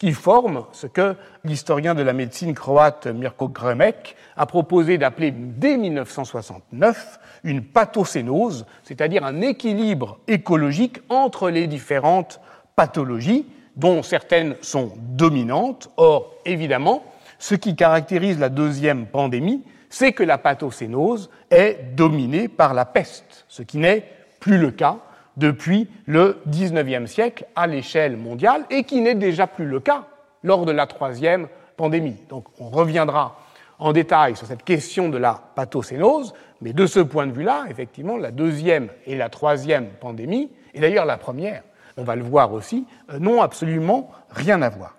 [0.02, 5.76] qui forment ce que l'historien de la médecine croate Mirko Gremek a proposé d'appeler dès
[5.76, 12.40] 1969 une pathocénose, c'est-à-dire un équilibre écologique entre les différentes
[12.74, 15.88] pathologies, dont certaines sont dominantes.
[15.96, 17.04] Or, évidemment,
[17.38, 23.44] ce qui caractérise la deuxième pandémie, c'est que la pathocénose est dominée par la peste,
[23.46, 24.04] ce qui n'est
[24.40, 24.98] plus le cas
[25.36, 30.04] depuis le XIXe siècle à l'échelle mondiale et qui n'est déjà plus le cas
[30.42, 32.16] lors de la troisième pandémie.
[32.28, 33.38] Donc on reviendra
[33.78, 38.16] en détail sur cette question de la pathocénose, mais de ce point de vue-là, effectivement,
[38.16, 41.62] la deuxième et la troisième pandémie, et d'ailleurs la première,
[41.96, 44.96] on va le voir aussi, euh, n'ont absolument rien à voir.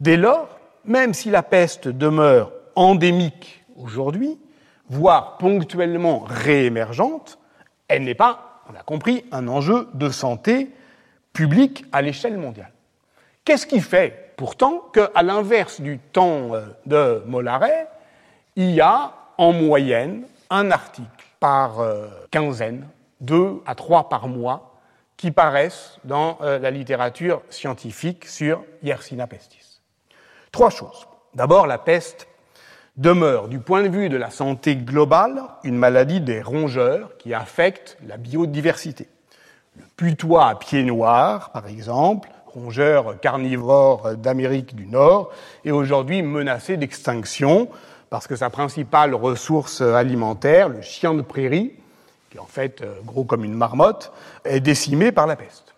[0.00, 4.38] Dès lors, même si la peste demeure endémique aujourd'hui,
[4.88, 7.38] voire ponctuellement réémergente,
[7.88, 10.70] elle n'est pas, on a compris, un enjeu de santé
[11.32, 12.72] publique à l'échelle mondiale.
[13.44, 17.88] Qu'est-ce qui fait pourtant qu'à l'inverse du temps euh, de Mollaret,
[18.56, 21.08] il y a en moyenne un article
[21.40, 22.86] par euh, quinzaine,
[23.20, 24.74] deux à trois par mois,
[25.16, 29.80] qui paraissent dans euh, la littérature scientifique sur Yersinia pestis.
[30.52, 31.06] Trois choses.
[31.34, 32.28] D'abord, la peste
[32.96, 37.98] demeure, du point de vue de la santé globale, une maladie des rongeurs qui affecte
[38.06, 39.08] la biodiversité.
[39.76, 45.30] Le putois à pieds noirs, par exemple, rongeur carnivore d'Amérique du Nord,
[45.64, 47.68] est aujourd'hui menacé d'extinction
[48.08, 51.72] parce que sa principale ressource alimentaire, le chien de prairie,
[52.30, 54.12] qui est en fait euh, gros comme une marmotte,
[54.44, 55.74] est décimé par la peste.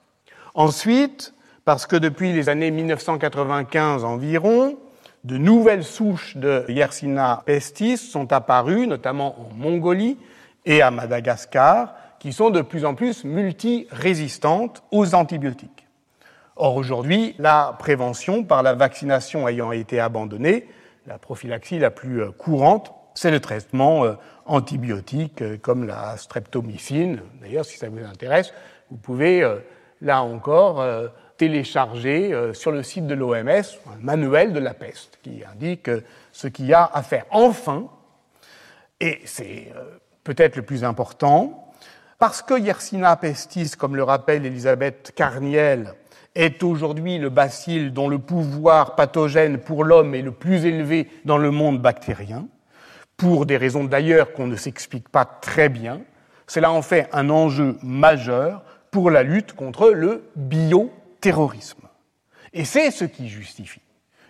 [0.55, 4.77] Ensuite, parce que depuis les années 1995 environ,
[5.25, 10.17] de nouvelles souches de Yersinia pestis sont apparues, notamment en Mongolie
[10.65, 15.87] et à Madagascar, qui sont de plus en plus multirésistantes aux antibiotiques.
[16.57, 20.67] Or, aujourd'hui, la prévention par la vaccination ayant été abandonnée,
[21.07, 27.21] la prophylaxie la plus euh, courante, c'est le traitement euh, antibiotique euh, comme la streptomycine.
[27.41, 28.53] D'ailleurs, si ça vous intéresse,
[28.91, 29.47] vous pouvez,
[30.01, 30.83] là encore,
[31.39, 35.91] télécharger sur le site de l'OMS un manuel de la peste qui indique
[36.33, 37.25] ce qu'il y a à faire.
[37.31, 37.89] Enfin,
[39.01, 39.73] et c'est
[40.25, 41.73] peut-être le plus important,
[42.19, 45.95] parce que Yersinia pestis, comme le rappelle Elisabeth Carniel,
[46.35, 51.39] est aujourd'hui le bacille dont le pouvoir pathogène pour l'homme est le plus élevé dans
[51.39, 52.47] le monde bactérien,
[53.17, 56.01] pour des raisons d'ailleurs qu'on ne s'explique pas très bien.
[56.47, 60.31] Cela en fait un enjeu majeur pour la lutte contre le
[61.21, 61.89] bioterrorisme.
[62.53, 63.81] Et c'est ce qui justifie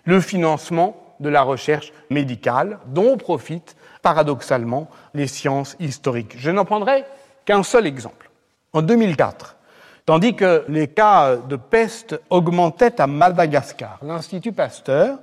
[0.04, 6.36] le financement de la recherche médicale dont profitent paradoxalement les sciences historiques.
[6.38, 7.04] Je n'en prendrai
[7.44, 8.30] qu'un seul exemple.
[8.72, 9.56] En 2004,
[10.06, 13.98] tandis que les cas de peste augmentaient à Madagascar.
[14.02, 15.18] L'Institut Pasteur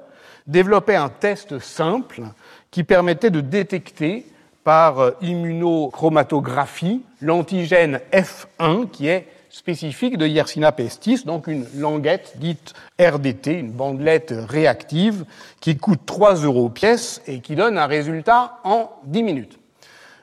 [0.45, 2.23] développait un test simple
[2.69, 4.27] qui permettait de détecter
[4.63, 13.59] par immunochromatographie l'antigène F1 qui est spécifique de Yersinia pestis, donc une languette dite RDT,
[13.59, 15.23] une bandelette réactive
[15.61, 19.57] qui coûte 3 euros pièce et qui donne un résultat en 10 minutes.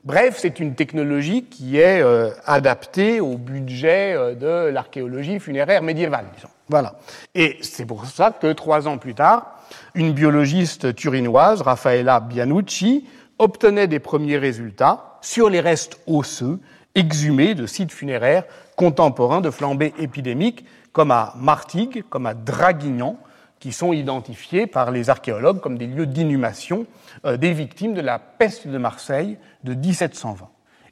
[0.04, 6.26] Bref, c'est une technologie qui est euh, adaptée au budget euh, de l'archéologie funéraire médiévale,
[6.36, 6.50] disons.
[6.68, 6.98] Voilà.
[7.34, 9.62] Et c'est pour ça que trois ans plus tard,
[9.94, 13.06] une biologiste turinoise, Raffaella Bianucci,
[13.38, 16.60] obtenait des premiers résultats sur les restes osseux
[16.94, 18.44] exhumés de sites funéraires
[18.82, 23.16] contemporains de flambées épidémiques, comme à Martigues, comme à Draguignan,
[23.60, 26.86] qui sont identifiés par les archéologues comme des lieux d'inhumation
[27.24, 30.48] euh, des victimes de la peste de Marseille de 1720.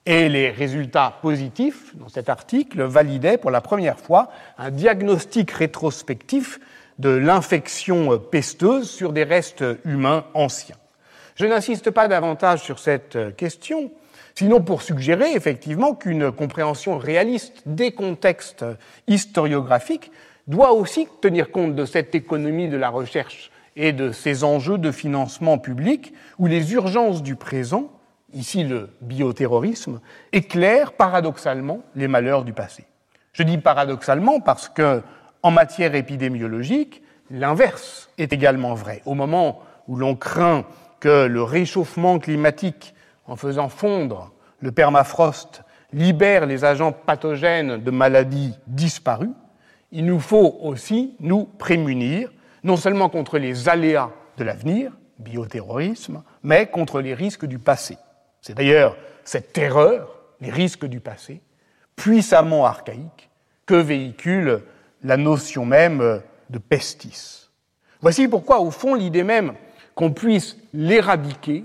[0.07, 6.61] Et les résultats positifs dans cet article validaient pour la première fois un diagnostic rétrospectif
[7.01, 10.77] de l'infection pesteuse sur des restes humains anciens.
[11.35, 13.91] Je n'insiste pas davantage sur cette question,
[14.41, 18.65] sinon pour suggérer effectivement qu'une compréhension réaliste des contextes
[19.07, 20.11] historiographiques
[20.47, 24.93] doit aussi tenir compte de cette économie de la recherche et de ces enjeux de
[24.93, 27.93] financement public où les urgences du présent,
[28.33, 30.01] ici le bioterrorisme,
[30.33, 32.85] éclairent paradoxalement les malheurs du passé.
[33.35, 35.03] Je dis paradoxalement parce que,
[35.43, 39.03] en matière épidémiologique, l'inverse est également vrai.
[39.05, 40.65] Au moment où l'on craint
[40.99, 42.95] que le réchauffement climatique,
[43.27, 49.33] en faisant fondre le permafrost, libère les agents pathogènes de maladies disparues,
[49.93, 52.31] il nous faut aussi nous prémunir,
[52.63, 57.99] non seulement contre les aléas de l'avenir, bioterrorisme, mais contre les risques du passé.
[58.41, 61.41] C'est d'ailleurs cette terreur, les risques du passé,
[61.97, 63.29] puissamment archaïque,
[63.67, 64.63] que véhicule
[65.03, 67.49] la notion même de pestis.
[68.01, 69.55] Voici pourquoi, au fond, l'idée même
[69.95, 71.65] qu'on puisse l'éradiquer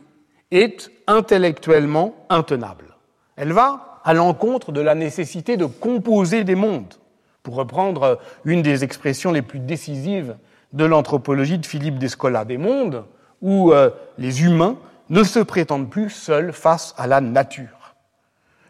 [0.51, 2.95] est intellectuellement intenable.
[3.35, 6.93] Elle va à l'encontre de la nécessité de composer des mondes,
[7.43, 10.35] pour reprendre une des expressions les plus décisives
[10.73, 13.05] de l'anthropologie de Philippe Descola, des mondes
[13.41, 14.77] où euh, les humains
[15.09, 17.95] ne se prétendent plus seuls face à la nature.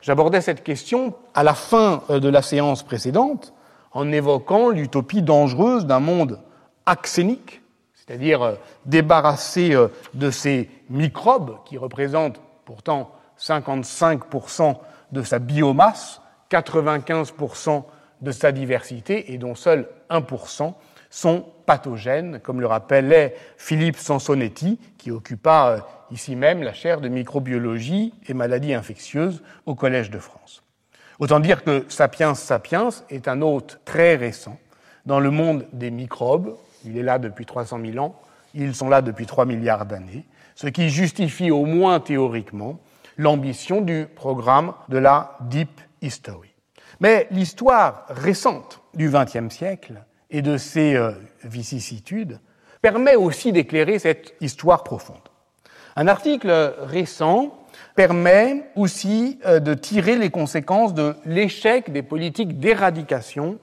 [0.01, 3.53] J'abordais cette question à la fin euh, de la séance précédente
[3.91, 6.39] en évoquant l'utopie dangereuse d'un monde
[6.85, 7.61] axénique,
[8.05, 9.75] c'est-à-dire euh, débarrassé
[10.13, 14.77] de ces microbes qui représentent pourtant 55%
[15.11, 17.83] de sa biomasse, 95%
[18.21, 20.73] de sa diversité et dont seul 1%
[21.09, 25.79] sont pathogènes, comme le rappelait Philippe Sansonetti, qui occupa euh,
[26.11, 30.63] ici même la chaire de microbiologie et maladies infectieuses au Collège de France.
[31.19, 34.59] Autant dire que Sapiens Sapiens est un hôte très récent
[35.05, 38.15] dans le monde des microbes, Il est là depuis 300 000 ans,
[38.53, 40.25] ils sont là depuis 3 milliards d'années,
[40.55, 42.79] ce qui justifie au moins théoriquement
[43.17, 46.53] l'ambition du programme de la Deep History.
[46.99, 51.11] Mais l'histoire récente du XXe siècle et de ses euh,
[51.43, 52.39] vicissitudes
[52.81, 55.17] permet aussi d'éclairer cette histoire profonde.
[55.95, 57.57] Un article récent
[57.95, 63.57] permet aussi euh, de tirer les conséquences de l'échec des politiques d'éradication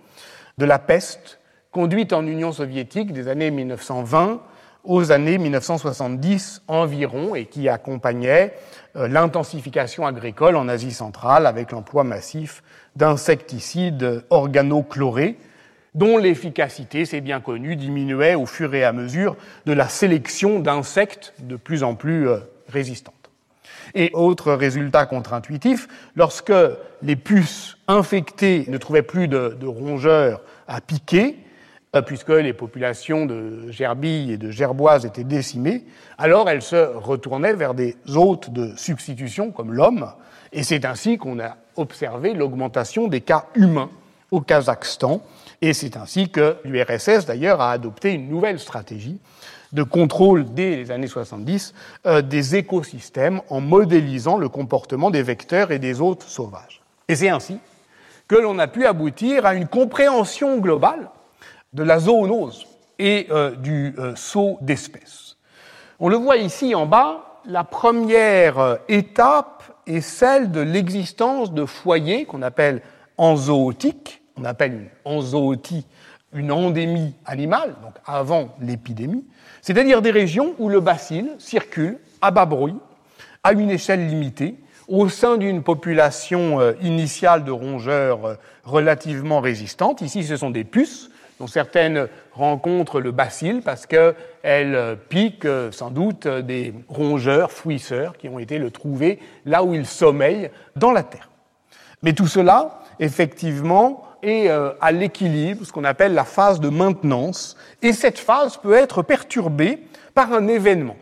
[0.59, 1.39] de la peste
[1.73, 4.41] conduite en Union soviétique des années 1920
[4.85, 8.55] aux années 1970 environ et qui accompagnait
[8.97, 12.63] euh, l'intensification agricole en Asie centrale avec l'emploi massif
[12.97, 15.37] d'insecticides organochlorés
[15.95, 21.35] dont l'efficacité, c'est bien connu, diminuait au fur et à mesure de la sélection d'insectes
[21.39, 23.15] de plus en plus euh, résistantes.
[23.95, 26.53] Et autre résultat contre-intuitif, lorsque
[27.03, 31.37] les puces infectées ne trouvaient plus de, rongeurs à piquer,
[32.01, 35.85] puisque les populations de gerbilles et de gerboises étaient décimées,
[36.17, 40.11] alors elles se retournaient vers des hôtes de substitution comme l'homme,
[40.53, 43.91] et c'est ainsi qu'on a observé l'augmentation des cas humains
[44.31, 45.23] au Kazakhstan,
[45.61, 49.21] et c'est ainsi que l'URSS, d'ailleurs, a adopté une nouvelle stratégie
[49.73, 51.75] de contrôle dès les années 70
[52.07, 56.81] euh, des écosystèmes en modélisant le comportement des vecteurs et des hôtes sauvages.
[57.09, 57.59] Et c'est ainsi
[58.29, 61.11] que l'on a pu aboutir à une compréhension globale
[61.73, 62.67] de la zoonose
[62.99, 65.37] et euh, du euh, saut d'espèces.
[66.01, 72.25] On le voit ici en bas, la première étape est celle de l'existence de foyers
[72.25, 72.83] qu'on appelle
[73.19, 75.87] enzootiques, on appelle une enzootie
[76.33, 79.25] une endémie animale, donc avant l'épidémie,
[79.61, 82.77] c'est-à-dire des régions où le bacille circule à bas bruit,
[83.43, 84.57] à une échelle limitée,
[84.89, 90.01] au sein d'une population euh, initiale de rongeurs euh, relativement résistante.
[90.01, 91.11] Ici, ce sont des puces,
[91.47, 94.15] certaines rencontrent le bacille parce qu'elles
[94.45, 99.87] euh, piquent sans doute des rongeurs fouisseurs qui ont été le trouver là où ils
[99.87, 101.31] sommeillent dans la terre.
[102.03, 107.57] Mais tout cela, effectivement, est euh, à l'équilibre, ce qu'on appelle la phase de maintenance,
[107.83, 109.83] et cette phase peut être perturbée
[110.15, 110.97] par un événement.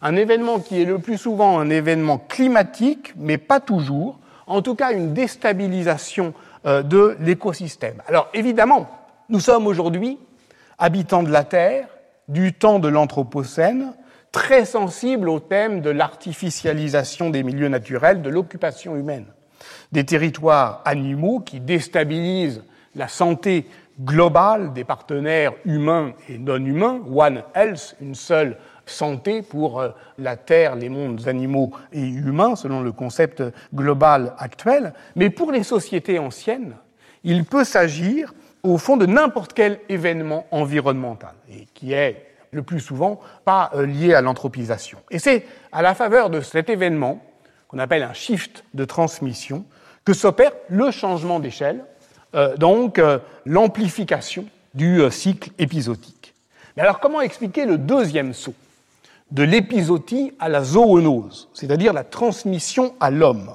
[0.00, 4.74] Un événement qui est le plus souvent un événement climatique, mais pas toujours, en tout
[4.74, 6.34] cas une déstabilisation
[6.66, 8.02] euh, de l'écosystème.
[8.06, 8.88] Alors évidemment,
[9.28, 10.18] nous sommes aujourd'hui
[10.78, 11.88] habitants de la Terre,
[12.28, 13.92] du temps de l'Anthropocène,
[14.32, 19.26] très sensibles au thème de l'artificialisation des milieux naturels, de l'occupation humaine
[19.92, 22.62] des territoires animaux qui déstabilisent
[22.94, 23.66] la santé
[24.00, 28.56] globale des partenaires humains et non humains, One Health, une seule
[28.86, 33.42] santé pour euh, la Terre, les mondes animaux et humains, selon le concept
[33.74, 34.94] global actuel.
[35.16, 36.74] Mais pour les sociétés anciennes,
[37.24, 38.32] il peut s'agir,
[38.62, 43.86] au fond, de n'importe quel événement environnemental, et qui est le plus souvent pas euh,
[43.86, 44.98] lié à l'anthropisation.
[45.10, 47.22] Et c'est à la faveur de cet événement,
[47.68, 49.64] qu'on appelle un shift de transmission,
[50.04, 51.84] que s'opère le changement d'échelle,
[52.34, 56.34] euh, donc euh, l'amplification du cycle épisodique.
[56.76, 58.54] Mais alors comment expliquer le deuxième saut
[59.30, 63.50] de l'épisodie à la zoonose, c'est-à-dire la transmission à l'homme?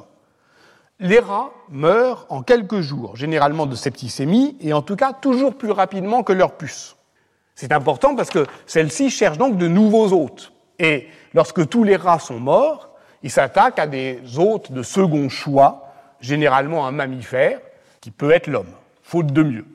[1.06, 5.72] Les rats meurent en quelques jours, généralement de septicémie, et en tout cas toujours plus
[5.72, 6.96] rapidement que leurs puces.
[7.56, 10.54] C'est important parce que celles-ci cherchent donc de nouveaux hôtes.
[10.80, 12.88] Et lorsque tous les rats sont morts,
[13.22, 15.90] ils s'attaquent à des hôtes de second choix,
[16.22, 17.60] généralement un mammifère,
[18.00, 19.66] qui peut être l'homme, faute de mieux.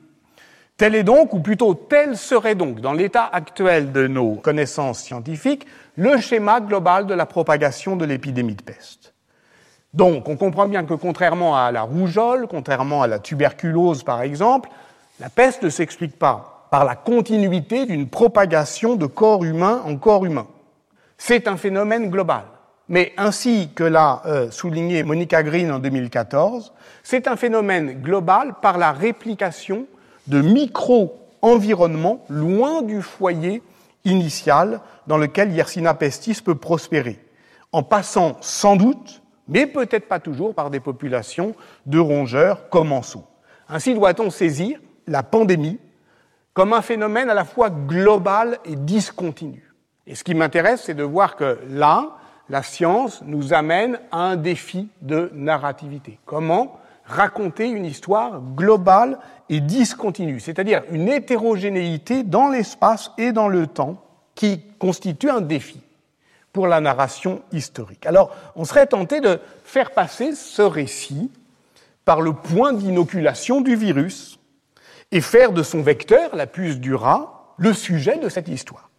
[0.77, 5.67] Tel est donc, ou plutôt tel serait donc, dans l'état actuel de nos connaissances scientifiques,
[5.95, 9.13] le schéma global de la propagation de l'épidémie de peste.
[9.93, 14.69] Donc, on comprend bien que contrairement à la rougeole, contrairement à la tuberculose par exemple,
[15.19, 20.25] la peste ne s'explique pas par la continuité d'une propagation de corps humain en corps
[20.25, 20.47] humain.
[21.17, 22.43] C'est un phénomène global.
[22.87, 26.73] Mais ainsi que l'a euh, souligné Monica Green en 2014,
[27.03, 29.85] c'est un phénomène global par la réplication
[30.27, 33.61] de micro-environnements loin du foyer
[34.05, 37.19] initial dans lequel Yersinia pestis peut prospérer,
[37.71, 39.18] en passant sans doute,
[39.49, 43.25] mais peut-être pas toujours, par des populations de rongeurs commensaux.
[43.67, 45.79] Ainsi doit-on saisir la pandémie
[46.53, 49.73] comme un phénomène à la fois global et discontinu.
[50.07, 52.17] Et ce qui m'intéresse, c'est de voir que là,
[52.49, 56.19] la science nous amène à un défi de narrativité.
[56.25, 59.19] Comment raconter une histoire globale
[59.49, 64.03] et discontinue, c'est-à-dire une hétérogénéité dans l'espace et dans le temps
[64.35, 65.81] qui constitue un défi
[66.53, 68.05] pour la narration historique.
[68.05, 71.31] Alors, on serait tenté de faire passer ce récit
[72.05, 74.39] par le point d'inoculation du virus
[75.11, 78.89] et faire de son vecteur, la puce du rat, le sujet de cette histoire.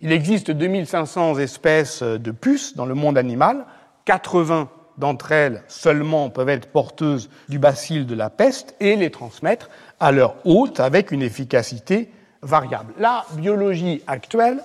[0.00, 3.66] Il existe 2500 espèces de puces dans le monde animal,
[4.04, 4.68] 80
[4.98, 9.70] d'entre elles seulement peuvent être porteuses du bacille de la peste et les transmettre
[10.00, 12.10] à leur hôte avec une efficacité
[12.42, 12.92] variable.
[12.98, 14.62] La biologie actuelle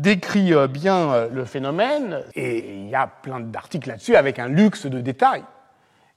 [0.00, 4.48] décrit euh, bien euh, le phénomène et il y a plein d'articles là-dessus avec un
[4.48, 5.44] luxe de détails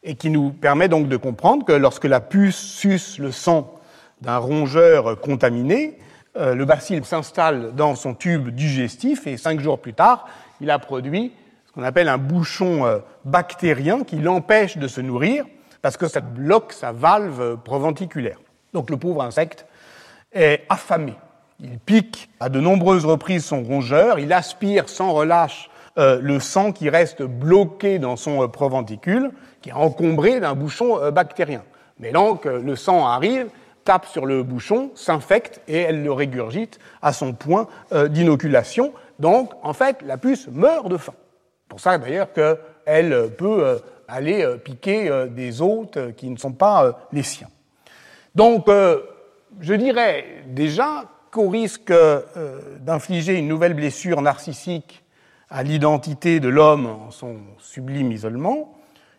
[0.03, 3.79] et qui nous permet donc de comprendre que lorsque la puce suce le sang
[4.21, 5.97] d'un rongeur contaminé,
[6.38, 10.27] euh, le bacille s'installe dans son tube digestif et cinq jours plus tard,
[10.61, 11.34] il a produit
[11.65, 15.45] ce qu'on appelle un bouchon bactérien qui l'empêche de se nourrir
[15.81, 18.38] parce que ça bloque sa valve proventiculaire.
[18.73, 19.65] Donc le pauvre insecte
[20.31, 21.15] est affamé.
[21.64, 26.72] Il pique à de nombreuses reprises son rongeur, il aspire sans relâche euh, le sang
[26.72, 31.64] qui reste bloqué dans son proventicule, qui est encombré d'un bouchon bactérien.
[31.99, 33.47] Mais donc le sang arrive,
[33.84, 38.93] tape sur le bouchon, s'infecte et elle le régurgite à son point euh, d'inoculation.
[39.20, 41.14] Donc, en fait, la puce meurt de faim.
[41.68, 47.07] Pour ça, d'ailleurs, qu'elle peut euh, aller euh, piquer des hôtes qui ne sont pas
[47.11, 47.49] les siens.
[48.36, 48.68] Donc,
[49.59, 51.91] je dirais déjà qu'au risque
[52.79, 55.03] d'infliger une nouvelle blessure narcissique
[55.49, 58.73] à l'identité de l'homme en son sublime isolement,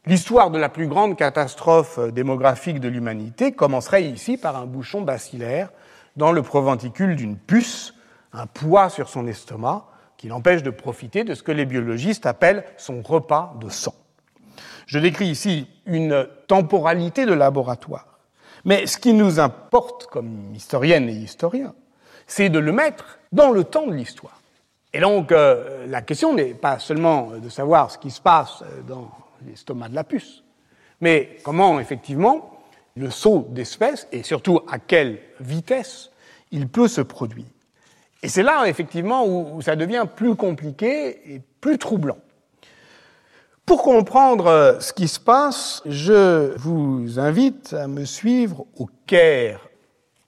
[0.06, 5.70] L'histoire de la plus grande catastrophe démographique de l'humanité commencerait ici par un bouchon bacillaire
[6.16, 7.94] dans le proventicule d'une puce,
[8.34, 9.86] un poids sur son estomac
[10.18, 13.94] qui l'empêche de profiter de ce que les biologistes appellent son repas de sang.
[14.84, 18.18] Je décris ici une temporalité de laboratoire.
[18.66, 21.74] Mais ce qui nous importe comme historienne et historien,
[22.26, 24.40] c'est de le mettre dans le temps de l'histoire.
[24.92, 29.10] Et donc, euh, la question n'est pas seulement de savoir ce qui se passe dans
[29.44, 30.44] l'estomac de la puce.
[31.00, 32.60] Mais comment, effectivement,
[32.96, 36.10] le saut d'espèces, et surtout à quelle vitesse,
[36.50, 37.46] il peut se produire.
[38.22, 42.18] Et c'est là, effectivement, où, ça devient plus compliqué et plus troublant.
[43.66, 49.68] Pour comprendre euh, ce qui se passe, je vous invite à me suivre au Caire.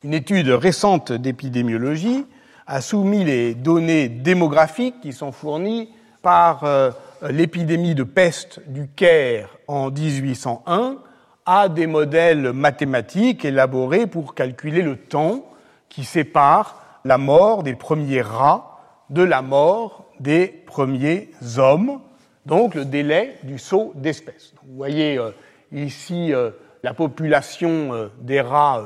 [0.07, 2.27] Une étude récente d'épidémiologie
[2.69, 5.91] a soumis les données démographiques qui sont fournies
[6.23, 6.93] par euh,
[7.29, 10.99] l'épidémie de peste du Caire en 1801
[11.45, 15.45] à des modèles mathématiques élaborés pour calculer le temps
[15.89, 18.79] qui sépare la mort des premiers rats
[19.11, 21.99] de la mort des premiers hommes,
[22.47, 24.55] donc le délai du saut d'espèces.
[24.69, 25.33] Vous voyez euh,
[25.73, 26.53] ici euh,
[26.85, 28.85] la population des rats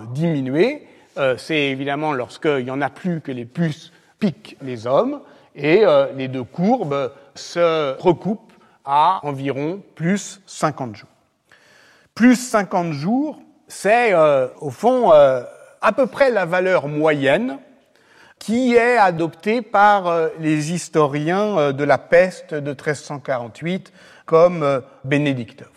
[1.20, 1.38] diminuer.
[1.38, 5.20] C'est évidemment lorsqu'il n'y en a plus que les puces piquent les hommes,
[5.54, 5.84] et
[6.16, 8.52] les deux courbes se recoupe
[8.84, 11.08] à environ plus 50 jours.
[12.14, 15.42] Plus 50 jours, c'est euh, au fond euh,
[15.80, 17.58] à peu près la valeur moyenne
[18.38, 23.92] qui est adoptée par euh, les historiens de la peste de 1348
[24.26, 25.68] comme Bénédictov.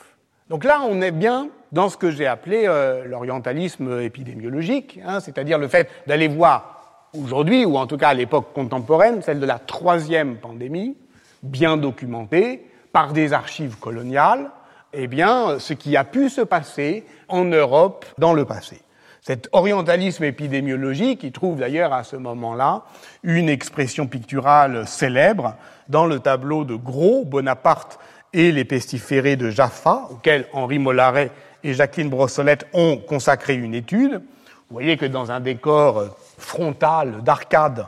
[0.50, 2.68] Donc là, on est bien dans ce que j'ai appelé
[3.06, 8.54] l'orientalisme épidémiologique, hein, c'est-à-dire le fait d'aller voir aujourd'hui, ou en tout cas à l'époque
[8.54, 10.98] contemporaine, celle de la troisième pandémie,
[11.42, 14.52] bien documenté par des archives coloniales,
[14.94, 18.82] eh bien, ce qui a pu se passer en Europe dans le passé.
[19.22, 22.84] Cet orientalisme épidémiologique, qui trouve d'ailleurs à ce moment-là
[23.24, 25.56] une expression picturale célèbre
[25.88, 28.00] dans le tableau de Gros, Bonaparte
[28.34, 31.32] et les pestiférés de Jaffa, auquel Henri Mollaret
[31.64, 34.22] et Jacqueline Brossolette ont consacré une étude.
[34.70, 37.86] Vous voyez que dans un décor frontal d'arcade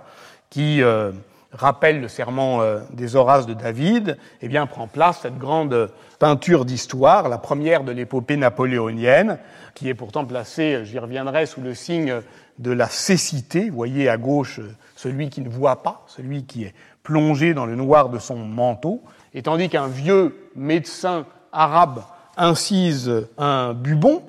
[0.50, 1.12] qui euh,
[1.52, 5.90] rappelle le serment euh, des Horaces de David, eh bien, prend place cette grande
[6.20, 9.40] peinture d'histoire, la première de l'épopée napoléonienne,
[9.74, 12.22] qui est pourtant placée, j'y reviendrai, sous le signe
[12.60, 13.70] de la cécité.
[13.70, 16.74] Vous voyez à gauche euh, celui qui ne voit pas, celui qui est
[17.04, 19.04] plongé dans le noir de son manteau,
[19.36, 22.02] et tandis qu'un vieux médecin arabe
[22.38, 24.24] incise un bubon,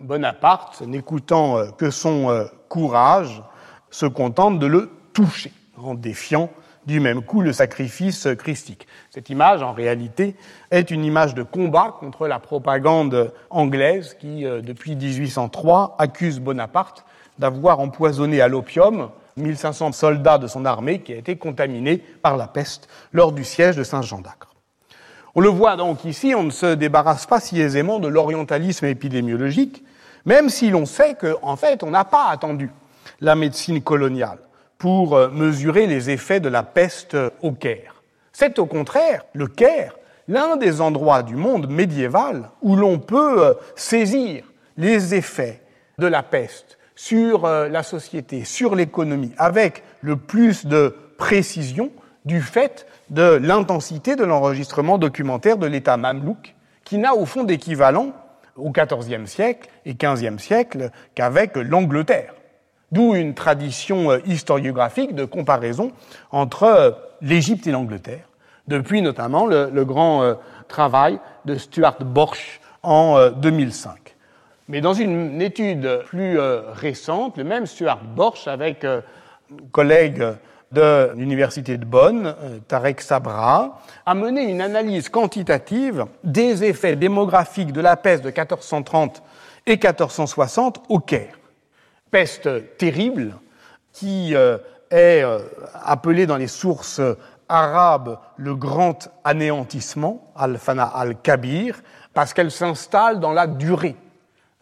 [0.00, 3.42] Bonaparte, n'écoutant euh, que son courage,
[3.90, 6.50] se contente de le toucher en défiant
[6.86, 8.86] du même coup le sacrifice christique.
[9.10, 10.36] Cette image, en réalité,
[10.70, 17.04] est une image de combat contre la propagande anglaise qui, euh, depuis 1803, accuse Bonaparte
[17.38, 22.46] d'avoir empoisonné à l'opium 1500 soldats de son armée qui a été contaminés par la
[22.46, 24.51] peste lors du siège de Saint-Jean d'Acre.
[25.34, 29.82] On le voit donc ici, on ne se débarrasse pas si aisément de l'orientalisme épidémiologique,
[30.26, 32.70] même si l'on sait qu'en en fait, on n'a pas attendu
[33.20, 34.38] la médecine coloniale
[34.76, 38.02] pour euh, mesurer les effets de la peste au Caire.
[38.32, 39.96] C'est au contraire le Caire,
[40.28, 44.44] l'un des endroits du monde médiéval où l'on peut euh, saisir
[44.76, 45.62] les effets
[45.98, 51.90] de la peste sur euh, la société, sur l'économie, avec le plus de précision
[52.26, 58.12] du fait de l'intensité de l'enregistrement documentaire de l'État mamelouk, qui n'a au fond d'équivalent
[58.56, 62.34] au XIVe siècle et XVe siècle qu'avec l'Angleterre.
[62.90, 65.92] D'où une tradition euh, historiographique de comparaison
[66.30, 66.90] entre euh,
[67.20, 68.28] l'Égypte et l'Angleterre,
[68.66, 70.34] depuis notamment le, grand euh,
[70.68, 74.16] travail de Stuart Borch en 2005.
[74.68, 79.02] Mais dans une étude plus récente, le même Stuart Borch, avec un
[79.70, 80.24] collègue
[80.72, 82.34] de l'Université de Bonn,
[82.66, 89.22] Tarek Sabra, a mené une analyse quantitative des effets démographiques de la peste de 1430
[89.66, 91.34] et 1460 au Caire
[92.12, 93.34] peste terrible
[93.92, 94.58] qui euh,
[94.90, 95.40] est euh,
[95.82, 97.00] appelée dans les sources
[97.48, 101.80] arabes le grand anéantissement, al-Fana al-Kabir,
[102.14, 103.96] parce qu'elle s'installe dans la durée.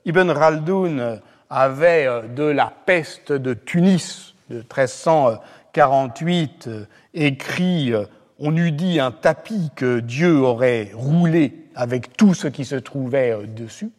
[0.05, 4.63] Ibn Khaldoun avait euh, de la peste de Tunis de
[5.75, 6.69] 1348
[7.15, 7.93] écrit
[8.41, 13.37] on eût dit un tapis que Dieu aurait roulé avec tout ce qui se trouvait
[13.47, 13.91] dessus.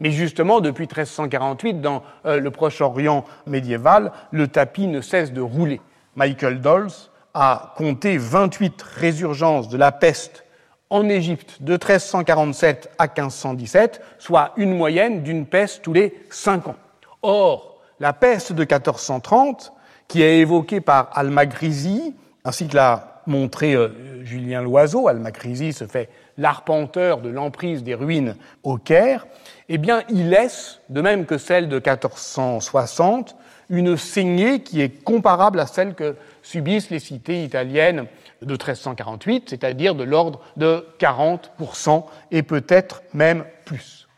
[0.00, 5.80] Mais justement, depuis 1348, dans euh, le Proche-Orient médiéval, le tapis ne cesse de rouler.
[6.14, 6.92] Michael Dolls
[7.34, 10.44] a compté 28 résurgences de la peste
[10.90, 16.76] en Égypte de 1347 à 1517, soit une moyenne d'une peste tous les cinq ans.
[17.22, 19.72] Or, la peste de 1430,
[20.08, 26.08] qui est évoquée par Al-Magrizi, ainsi que l'a montré euh, Julien Loiseau, Al-Makrizi se fait
[26.38, 29.26] l'arpenteur de l'emprise des ruines au Caire,
[29.68, 33.36] eh bien, il laisse, de même que celle de 1460,
[33.70, 38.06] une saignée qui est comparable à celle que subissent les cités italiennes
[38.40, 44.08] de 1348, c'est-à-dire de l'ordre de 40% et peut-être même plus.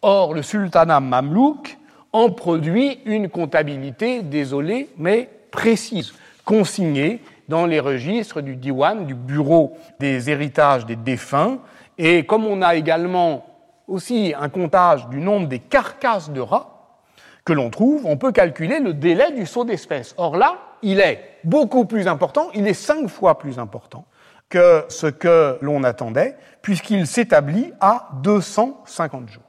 [0.00, 1.76] Or, le sultanat mamelouk
[2.16, 6.14] en produit une comptabilité désolée mais précise,
[6.46, 11.58] consignée dans les registres du Diwan, du Bureau des héritages des défunts.
[11.98, 13.44] Et comme on a également
[13.86, 17.02] aussi un comptage du nombre des carcasses de rats
[17.44, 20.14] que l'on trouve, on peut calculer le délai du saut d'espèce.
[20.16, 24.06] Or là, il est beaucoup plus important, il est cinq fois plus important
[24.48, 29.42] que ce que l'on attendait, puisqu'il s'établit à 250 jours.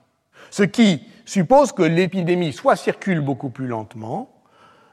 [0.50, 4.30] Ce qui suppose que l'épidémie soit circule beaucoup plus lentement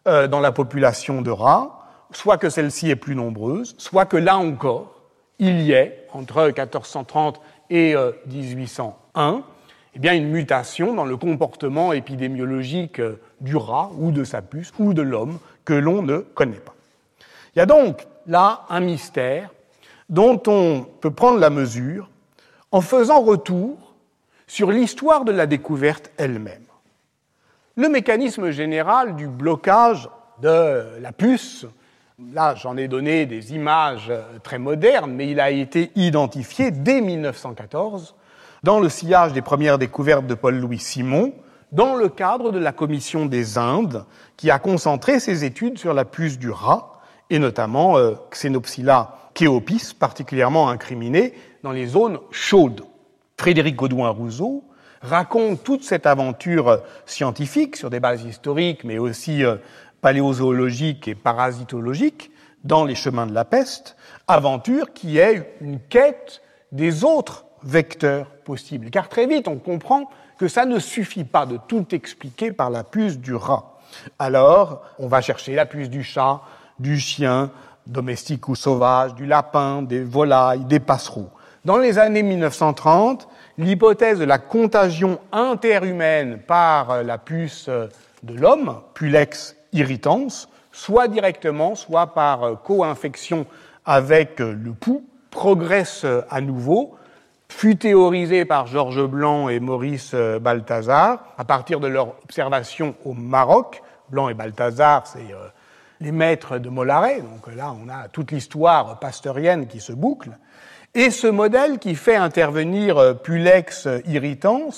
[0.07, 4.37] euh, dans la population de rats, soit que celle-ci est plus nombreuse, soit que là
[4.37, 5.03] encore,
[5.39, 7.95] il y ait, entre 1430 et
[8.27, 9.39] 1801, euh,
[9.95, 14.73] eh bien, une mutation dans le comportement épidémiologique euh, du rat ou de sa puce
[14.79, 16.75] ou de l'homme que l'on ne connaît pas.
[17.55, 19.51] Il y a donc là un mystère
[20.09, 22.11] dont on peut prendre la mesure
[22.73, 23.94] en faisant retour
[24.47, 26.65] sur l'histoire de la découverte elle-même.
[27.77, 30.09] Le mécanisme général du blocage
[30.41, 31.67] de la puce
[32.33, 37.01] Là, j'en ai donné des images euh, très modernes, mais il a été identifié dès
[37.01, 38.15] 1914
[38.63, 41.33] dans le sillage des premières découvertes de Paul-Louis Simon,
[41.73, 44.05] dans le cadre de la Commission des Indes,
[44.37, 49.93] qui a concentré ses études sur la puce du rat, et notamment euh, Xenopsylla cheopis,
[49.99, 51.35] particulièrement incriminée
[51.65, 52.85] dans les zones chaudes.
[53.39, 54.65] Frédéric Godouin-Rousseau
[55.03, 59.57] raconte toute cette aventure scientifique sur des bases historiques, mais aussi euh,
[60.01, 62.31] paléozoologique et parasitologique
[62.65, 66.41] dans les chemins de la peste, aventure qui est une quête
[66.73, 68.91] des autres vecteurs possibles.
[68.91, 70.09] Car très vite, on comprend
[70.39, 73.79] que ça ne suffit pas de tout expliquer par la puce du rat.
[74.19, 76.41] Alors, on va chercher la puce du chat,
[76.79, 77.51] du chien,
[77.87, 81.31] domestique ou sauvage, du lapin, des volailles, des passereaux.
[81.65, 87.71] Dans les années 1930, l'hypothèse de la contagion interhumaine par la puce
[88.23, 93.47] de l'homme, Pulex irritance, soit directement, soit par euh, co-infection
[93.87, 96.97] avec euh, le pouls, progresse euh, à nouveau,
[97.49, 103.83] fut théorisé par Georges Blanc et Maurice Balthazar à partir de leur observation au Maroc.
[104.11, 105.35] Blanc et Balthazar, c'est
[106.01, 110.31] les maîtres de Mollaret, donc là on a toute l'histoire pasteurienne qui se boucle.
[110.95, 114.71] Et ce modèle qui fait intervenir Pulex irritans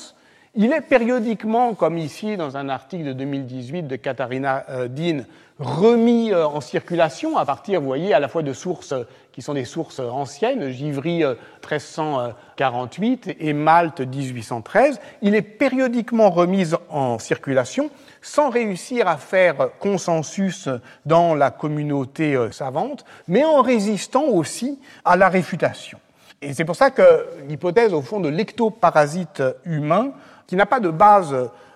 [0.58, 5.24] il est périodiquement, comme ici dans un article de 2018 de Katharina euh, Dean,
[5.58, 8.94] remis euh, en circulation à partir, vous voyez, à la fois de sources
[9.32, 14.98] qui sont des sources anciennes, Givry 1348 euh, et Malte 1813.
[15.20, 17.90] Il est périodiquement remis en circulation
[18.22, 20.70] sans réussir à faire consensus
[21.04, 25.98] dans la communauté savante, mais en résistant aussi à la réfutation.
[26.43, 30.12] Et c'est pour ça que l'hypothèse, au fond, de l'ectoparasite humain
[30.47, 31.34] qui n'a pas de base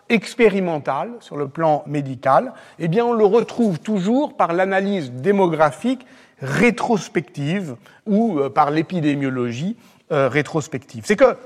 [0.08, 6.04] expérimental sur le plan médical, eh bien on le retrouve toujours par l'analyse démographique
[6.42, 9.76] rétrospective ou euh, par l'épidémiologie
[10.10, 11.04] euh, rétrospective.
[11.06, 11.36] C'est que,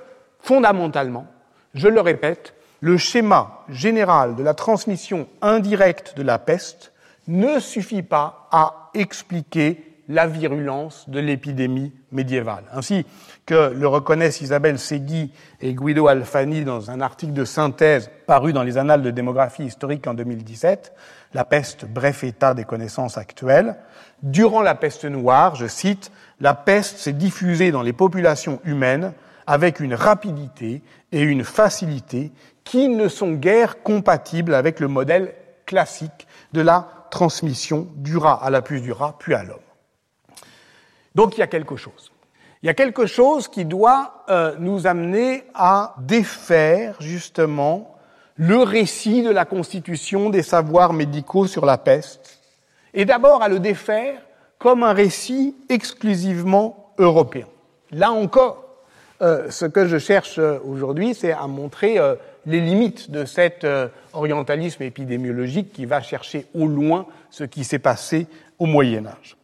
[0.40, 1.26] fondamentalement,
[1.74, 6.92] je le répète, le schéma général de la transmission indirecte de la peste
[7.26, 12.64] ne suffit pas à expliquer la virulence de l'épidémie médiévale.
[12.72, 13.06] Ainsi
[13.46, 18.62] que le reconnaissent Isabelle Segui et Guido Alfani dans un article de synthèse paru dans
[18.62, 20.92] les Annales de démographie historique en 2017,
[21.32, 23.76] La peste, bref état des connaissances actuelles.
[24.22, 29.12] Durant la peste noire, je cite, la peste s'est diffusée dans les populations humaines
[29.46, 30.82] avec une rapidité
[31.12, 32.32] et une facilité
[32.64, 35.34] qui ne sont guère compatibles avec le modèle
[35.66, 39.58] classique de la transmission du rat à la puce du rat, puis à l'homme.
[41.14, 42.10] Donc il y a quelque chose.
[42.64, 47.94] Il y a quelque chose qui doit euh, nous amener à défaire justement
[48.36, 52.40] le récit de la constitution des savoirs médicaux sur la peste,
[52.94, 54.18] et d'abord à le défaire
[54.58, 57.46] comme un récit exclusivement européen.
[57.90, 58.64] Là encore,
[59.20, 61.98] euh, ce que je cherche euh, aujourd'hui, c'est à montrer
[62.46, 63.66] les limites de cet
[64.14, 68.26] orientalisme épidémiologique qui va chercher au loin ce qui s'est passé
[68.58, 69.36] au Moyen Âge.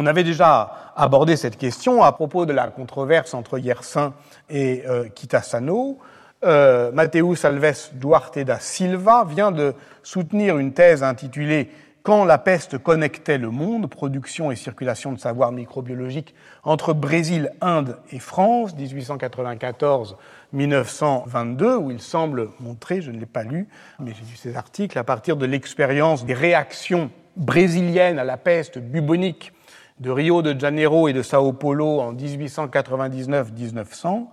[0.00, 4.14] On avait déjà abordé cette question à propos de la controverse entre Yersin
[4.48, 5.98] et euh, Kitasano.
[6.42, 11.68] Euh, Mateus Alves Duarte da Silva vient de soutenir une thèse intitulée
[12.02, 17.98] Quand la peste connectait le monde, production et circulation de savoir microbiologique entre Brésil, Inde
[18.10, 24.36] et France, 1894-1922, où il semble montrer, je ne l'ai pas lu, mais j'ai lu
[24.36, 29.52] ces articles, à partir de l'expérience des réactions brésiliennes à la peste bubonique
[30.00, 34.26] de Rio de Janeiro et de Sao Paulo en 1899-1900,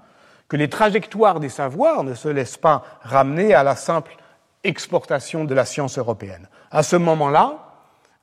[0.48, 4.16] que les trajectoires des savoirs ne se laissent pas ramener à la simple
[4.64, 6.48] exportation de la science européenne.
[6.72, 7.60] À ce moment-là,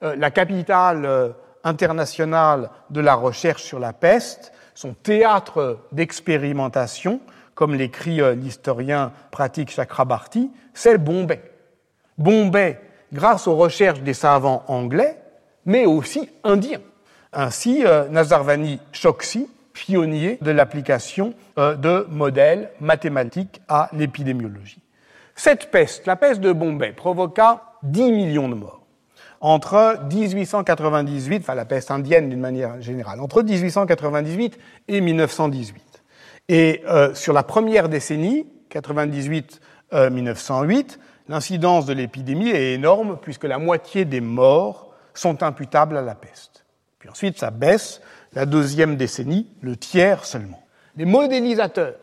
[0.03, 1.31] euh, la capitale euh,
[1.65, 7.21] internationale de la recherche sur la peste, son théâtre d'expérimentation,
[7.55, 11.43] comme l'écrit euh, l'historien pratique Chakrabarty, c'est Bombay.
[12.19, 12.81] Bombay,
[13.13, 15.21] grâce aux recherches des savants anglais,
[15.67, 16.81] mais aussi indiens.
[17.35, 24.81] Ainsi, euh, Nazarvani Choksi, pionnier de l'application euh, de modèles mathématiques à l'épidémiologie.
[25.35, 28.81] Cette peste, la peste de Bombay, provoqua 10 millions de morts
[29.41, 34.59] entre 1898, enfin la peste indienne d'une manière générale, entre 1898
[34.89, 36.03] et 1918.
[36.49, 44.07] Et euh, sur la première décennie, 98-1908, l'incidence de l'épidémie est énorme puisque la moitié
[44.07, 46.54] des morts sont imputables à la peste.
[47.05, 48.01] Puis ensuite, ça baisse,
[48.33, 50.65] la deuxième décennie, le tiers seulement.
[50.97, 51.97] Les modélisateurs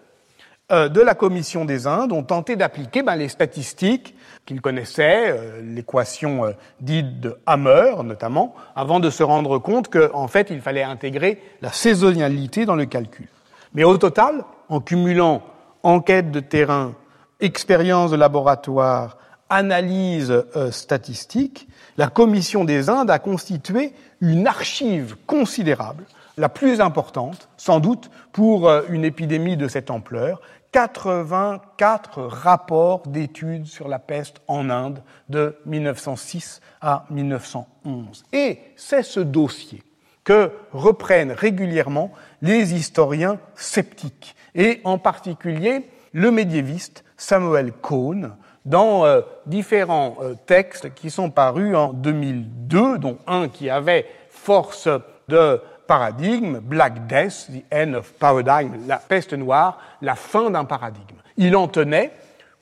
[0.71, 4.13] euh, de la Commission des Indes ont tenté d'appliquer ben, les statistiques
[4.45, 10.27] qu'ils connaissaient, euh, l'équation euh, dite de Hammer notamment, avant de se rendre compte qu'en
[10.27, 13.27] fait, il fallait intégrer la saisonnalité dans le calcul.
[13.73, 15.41] Mais au total, en cumulant
[15.81, 16.93] enquête de terrain,
[17.39, 19.17] expérience de laboratoire,
[19.49, 26.05] analyse statistique, la Commission des Indes a constitué une archive considérable,
[26.37, 30.41] la plus importante, sans doute, pour euh, une épidémie de cette ampleur,
[30.71, 38.23] 84 rapports d'études sur la peste en Inde de 1906 à 1911.
[38.31, 39.83] Et c'est ce dossier
[40.23, 42.11] que reprennent régulièrement
[42.41, 48.35] les historiens sceptiques, et en particulier le médiéviste Samuel Cohn,
[48.65, 54.87] dans euh, différents euh, textes qui sont parus en 2002, dont un qui avait force
[55.27, 61.17] de paradigme, Black Death, The End of Paradigm, la peste noire, la fin d'un paradigme.
[61.37, 62.11] Il en tenait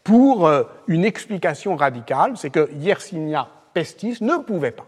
[0.04, 4.88] pour euh, une explication radicale, c'est que Yersinia pestis ne pouvait pas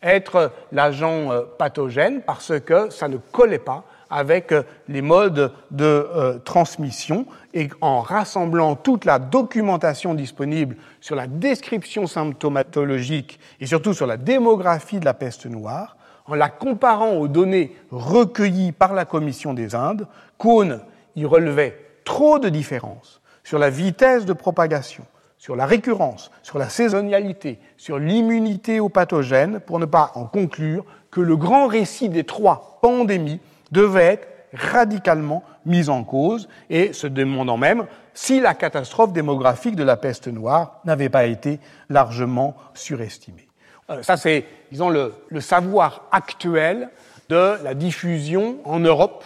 [0.00, 6.38] être l'agent pathogène parce que ça ne collait pas avec euh, les modes de euh,
[6.38, 14.06] transmission et en rassemblant toute la documentation disponible sur la description symptomatologique et surtout sur
[14.06, 15.96] la démographie de la peste noire,
[16.26, 20.06] en la comparant aux données recueillies par la Commission des Indes,
[20.36, 20.80] Cohn
[21.16, 25.04] y relevait trop de différences sur la vitesse de propagation,
[25.38, 30.84] sur la récurrence, sur la saisonnalité, sur l'immunité aux pathogènes, pour ne pas en conclure
[31.10, 33.40] que le grand récit des trois pandémies
[33.72, 39.84] devait être radicalement mise en cause et se demandant même si la catastrophe démographique de
[39.84, 43.48] la peste noire n'avait pas été largement surestimée.
[43.90, 46.90] Euh, ça, c'est, disons, le, savoir actuel
[47.28, 49.24] de la diffusion en Europe,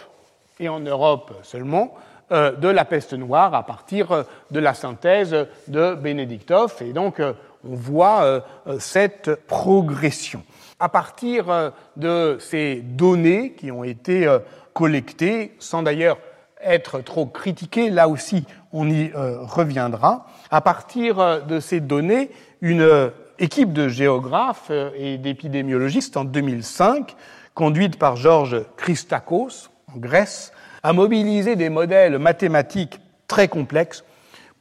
[0.59, 1.95] et en Europe seulement,
[2.31, 5.35] euh, de la peste noire à partir euh, de la synthèse
[5.67, 6.75] de Benedictov.
[6.81, 8.43] Et donc, on voit
[8.77, 10.43] cette progression.
[10.79, 14.27] À partir de ces données qui ont été
[14.73, 16.17] collectées, sans d'ailleurs
[16.61, 23.73] être trop critiquées, là aussi on y reviendra, à partir de ces données, une équipe
[23.73, 27.15] de géographes et d'épidémiologistes en 2005,
[27.53, 30.51] conduite par Georges Christakos en Grèce,
[30.81, 34.03] a mobilisé des modèles mathématiques très complexes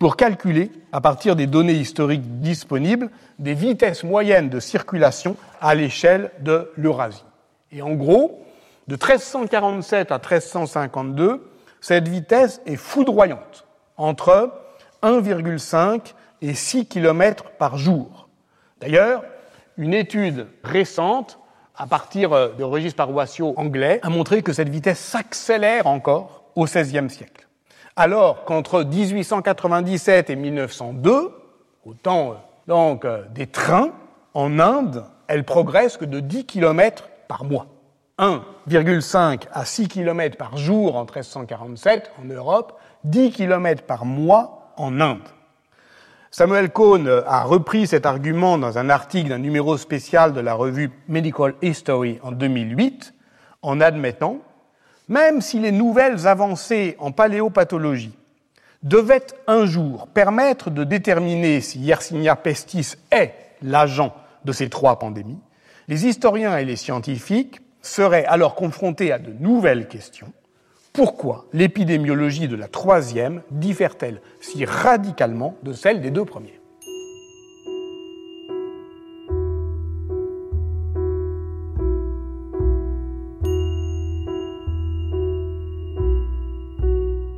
[0.02, 6.32] pour calculer, à partir des données historiques disponibles, des vitesses moyennes de circulation à l'échelle
[6.40, 7.22] de l'Eurasie.
[7.70, 8.44] Et en gros,
[8.88, 11.48] de 1347 à 1352,
[11.80, 13.64] cette vitesse est foudroyante,
[13.96, 14.52] entre
[15.04, 18.28] 1,5 et 6 km par jour.
[18.80, 19.22] D'ailleurs,
[19.76, 21.38] une étude récente
[21.76, 26.64] à partir euh, de registres paroissiaux anglais, a montré que cette vitesse s'accélère encore au
[26.64, 27.46] XVIe siècle.
[27.96, 31.30] Alors qu'entre 1897 et 1902,
[31.84, 32.34] au temps euh,
[32.66, 33.90] donc, euh, des trains,
[34.34, 37.66] en Inde, elle progresse que de 10 km par mois.
[38.18, 45.00] 1,5 à 6 km par jour en 1347 en Europe, 10 km par mois en
[45.00, 45.28] Inde.
[46.30, 50.90] Samuel Cohn a repris cet argument dans un article d'un numéro spécial de la revue
[51.08, 53.12] Medical History en 2008,
[53.60, 54.38] en admettant,
[55.12, 58.16] même si les nouvelles avancées en paléopathologie
[58.82, 64.14] devaient un jour permettre de déterminer si Yersinia pestis est l'agent
[64.46, 65.38] de ces trois pandémies,
[65.86, 70.32] les historiens et les scientifiques seraient alors confrontés à de nouvelles questions.
[70.94, 76.61] Pourquoi l'épidémiologie de la troisième diffère-t-elle si radicalement de celle des deux premières?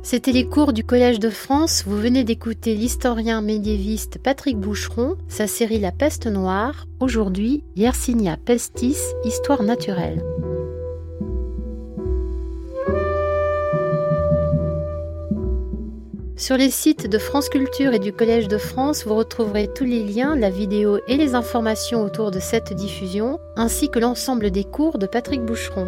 [0.05, 1.83] C'était les cours du Collège de France.
[1.87, 6.85] Vous venez d'écouter l'historien médiéviste Patrick Boucheron, sa série La peste noire.
[6.99, 10.23] Aujourd'hui, Yersinia pestis, histoire naturelle.
[16.35, 20.03] Sur les sites de France Culture et du Collège de France, vous retrouverez tous les
[20.03, 24.99] liens, la vidéo et les informations autour de cette diffusion, ainsi que l'ensemble des cours
[24.99, 25.87] de Patrick Boucheron.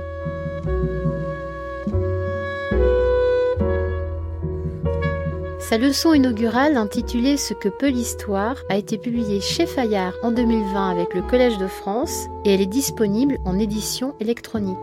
[5.70, 10.91] Sa leçon inaugurale intitulée Ce que peut l'histoire a été publiée chez Fayard en 2020
[10.91, 14.78] avec le Collège de France et elle est disponible en édition électronique.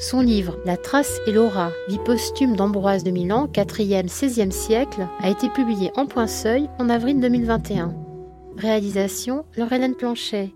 [0.00, 5.30] Son livre La trace et l'aura, vie posthume d'Ambroise de Milan, 4e, 16e siècle, a
[5.30, 7.94] été publié en point seuil en avril 2021.
[8.56, 10.50] Réalisation Laurelène Planchet.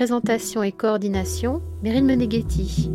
[0.00, 2.90] Présentation et coordination Meryl Meneghetti.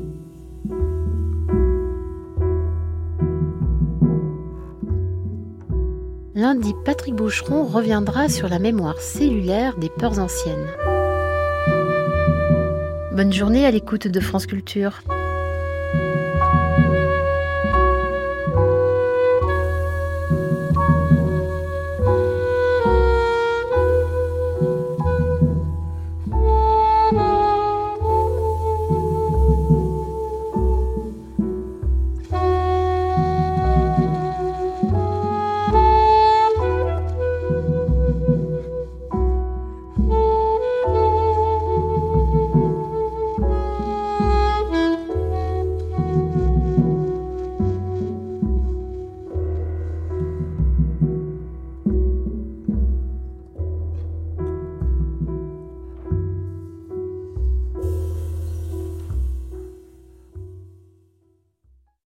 [6.34, 10.68] Lundi, Patrick Boucheron reviendra sur la mémoire cellulaire des peurs anciennes.
[13.12, 15.04] Bonne journée à l'écoute de France Culture.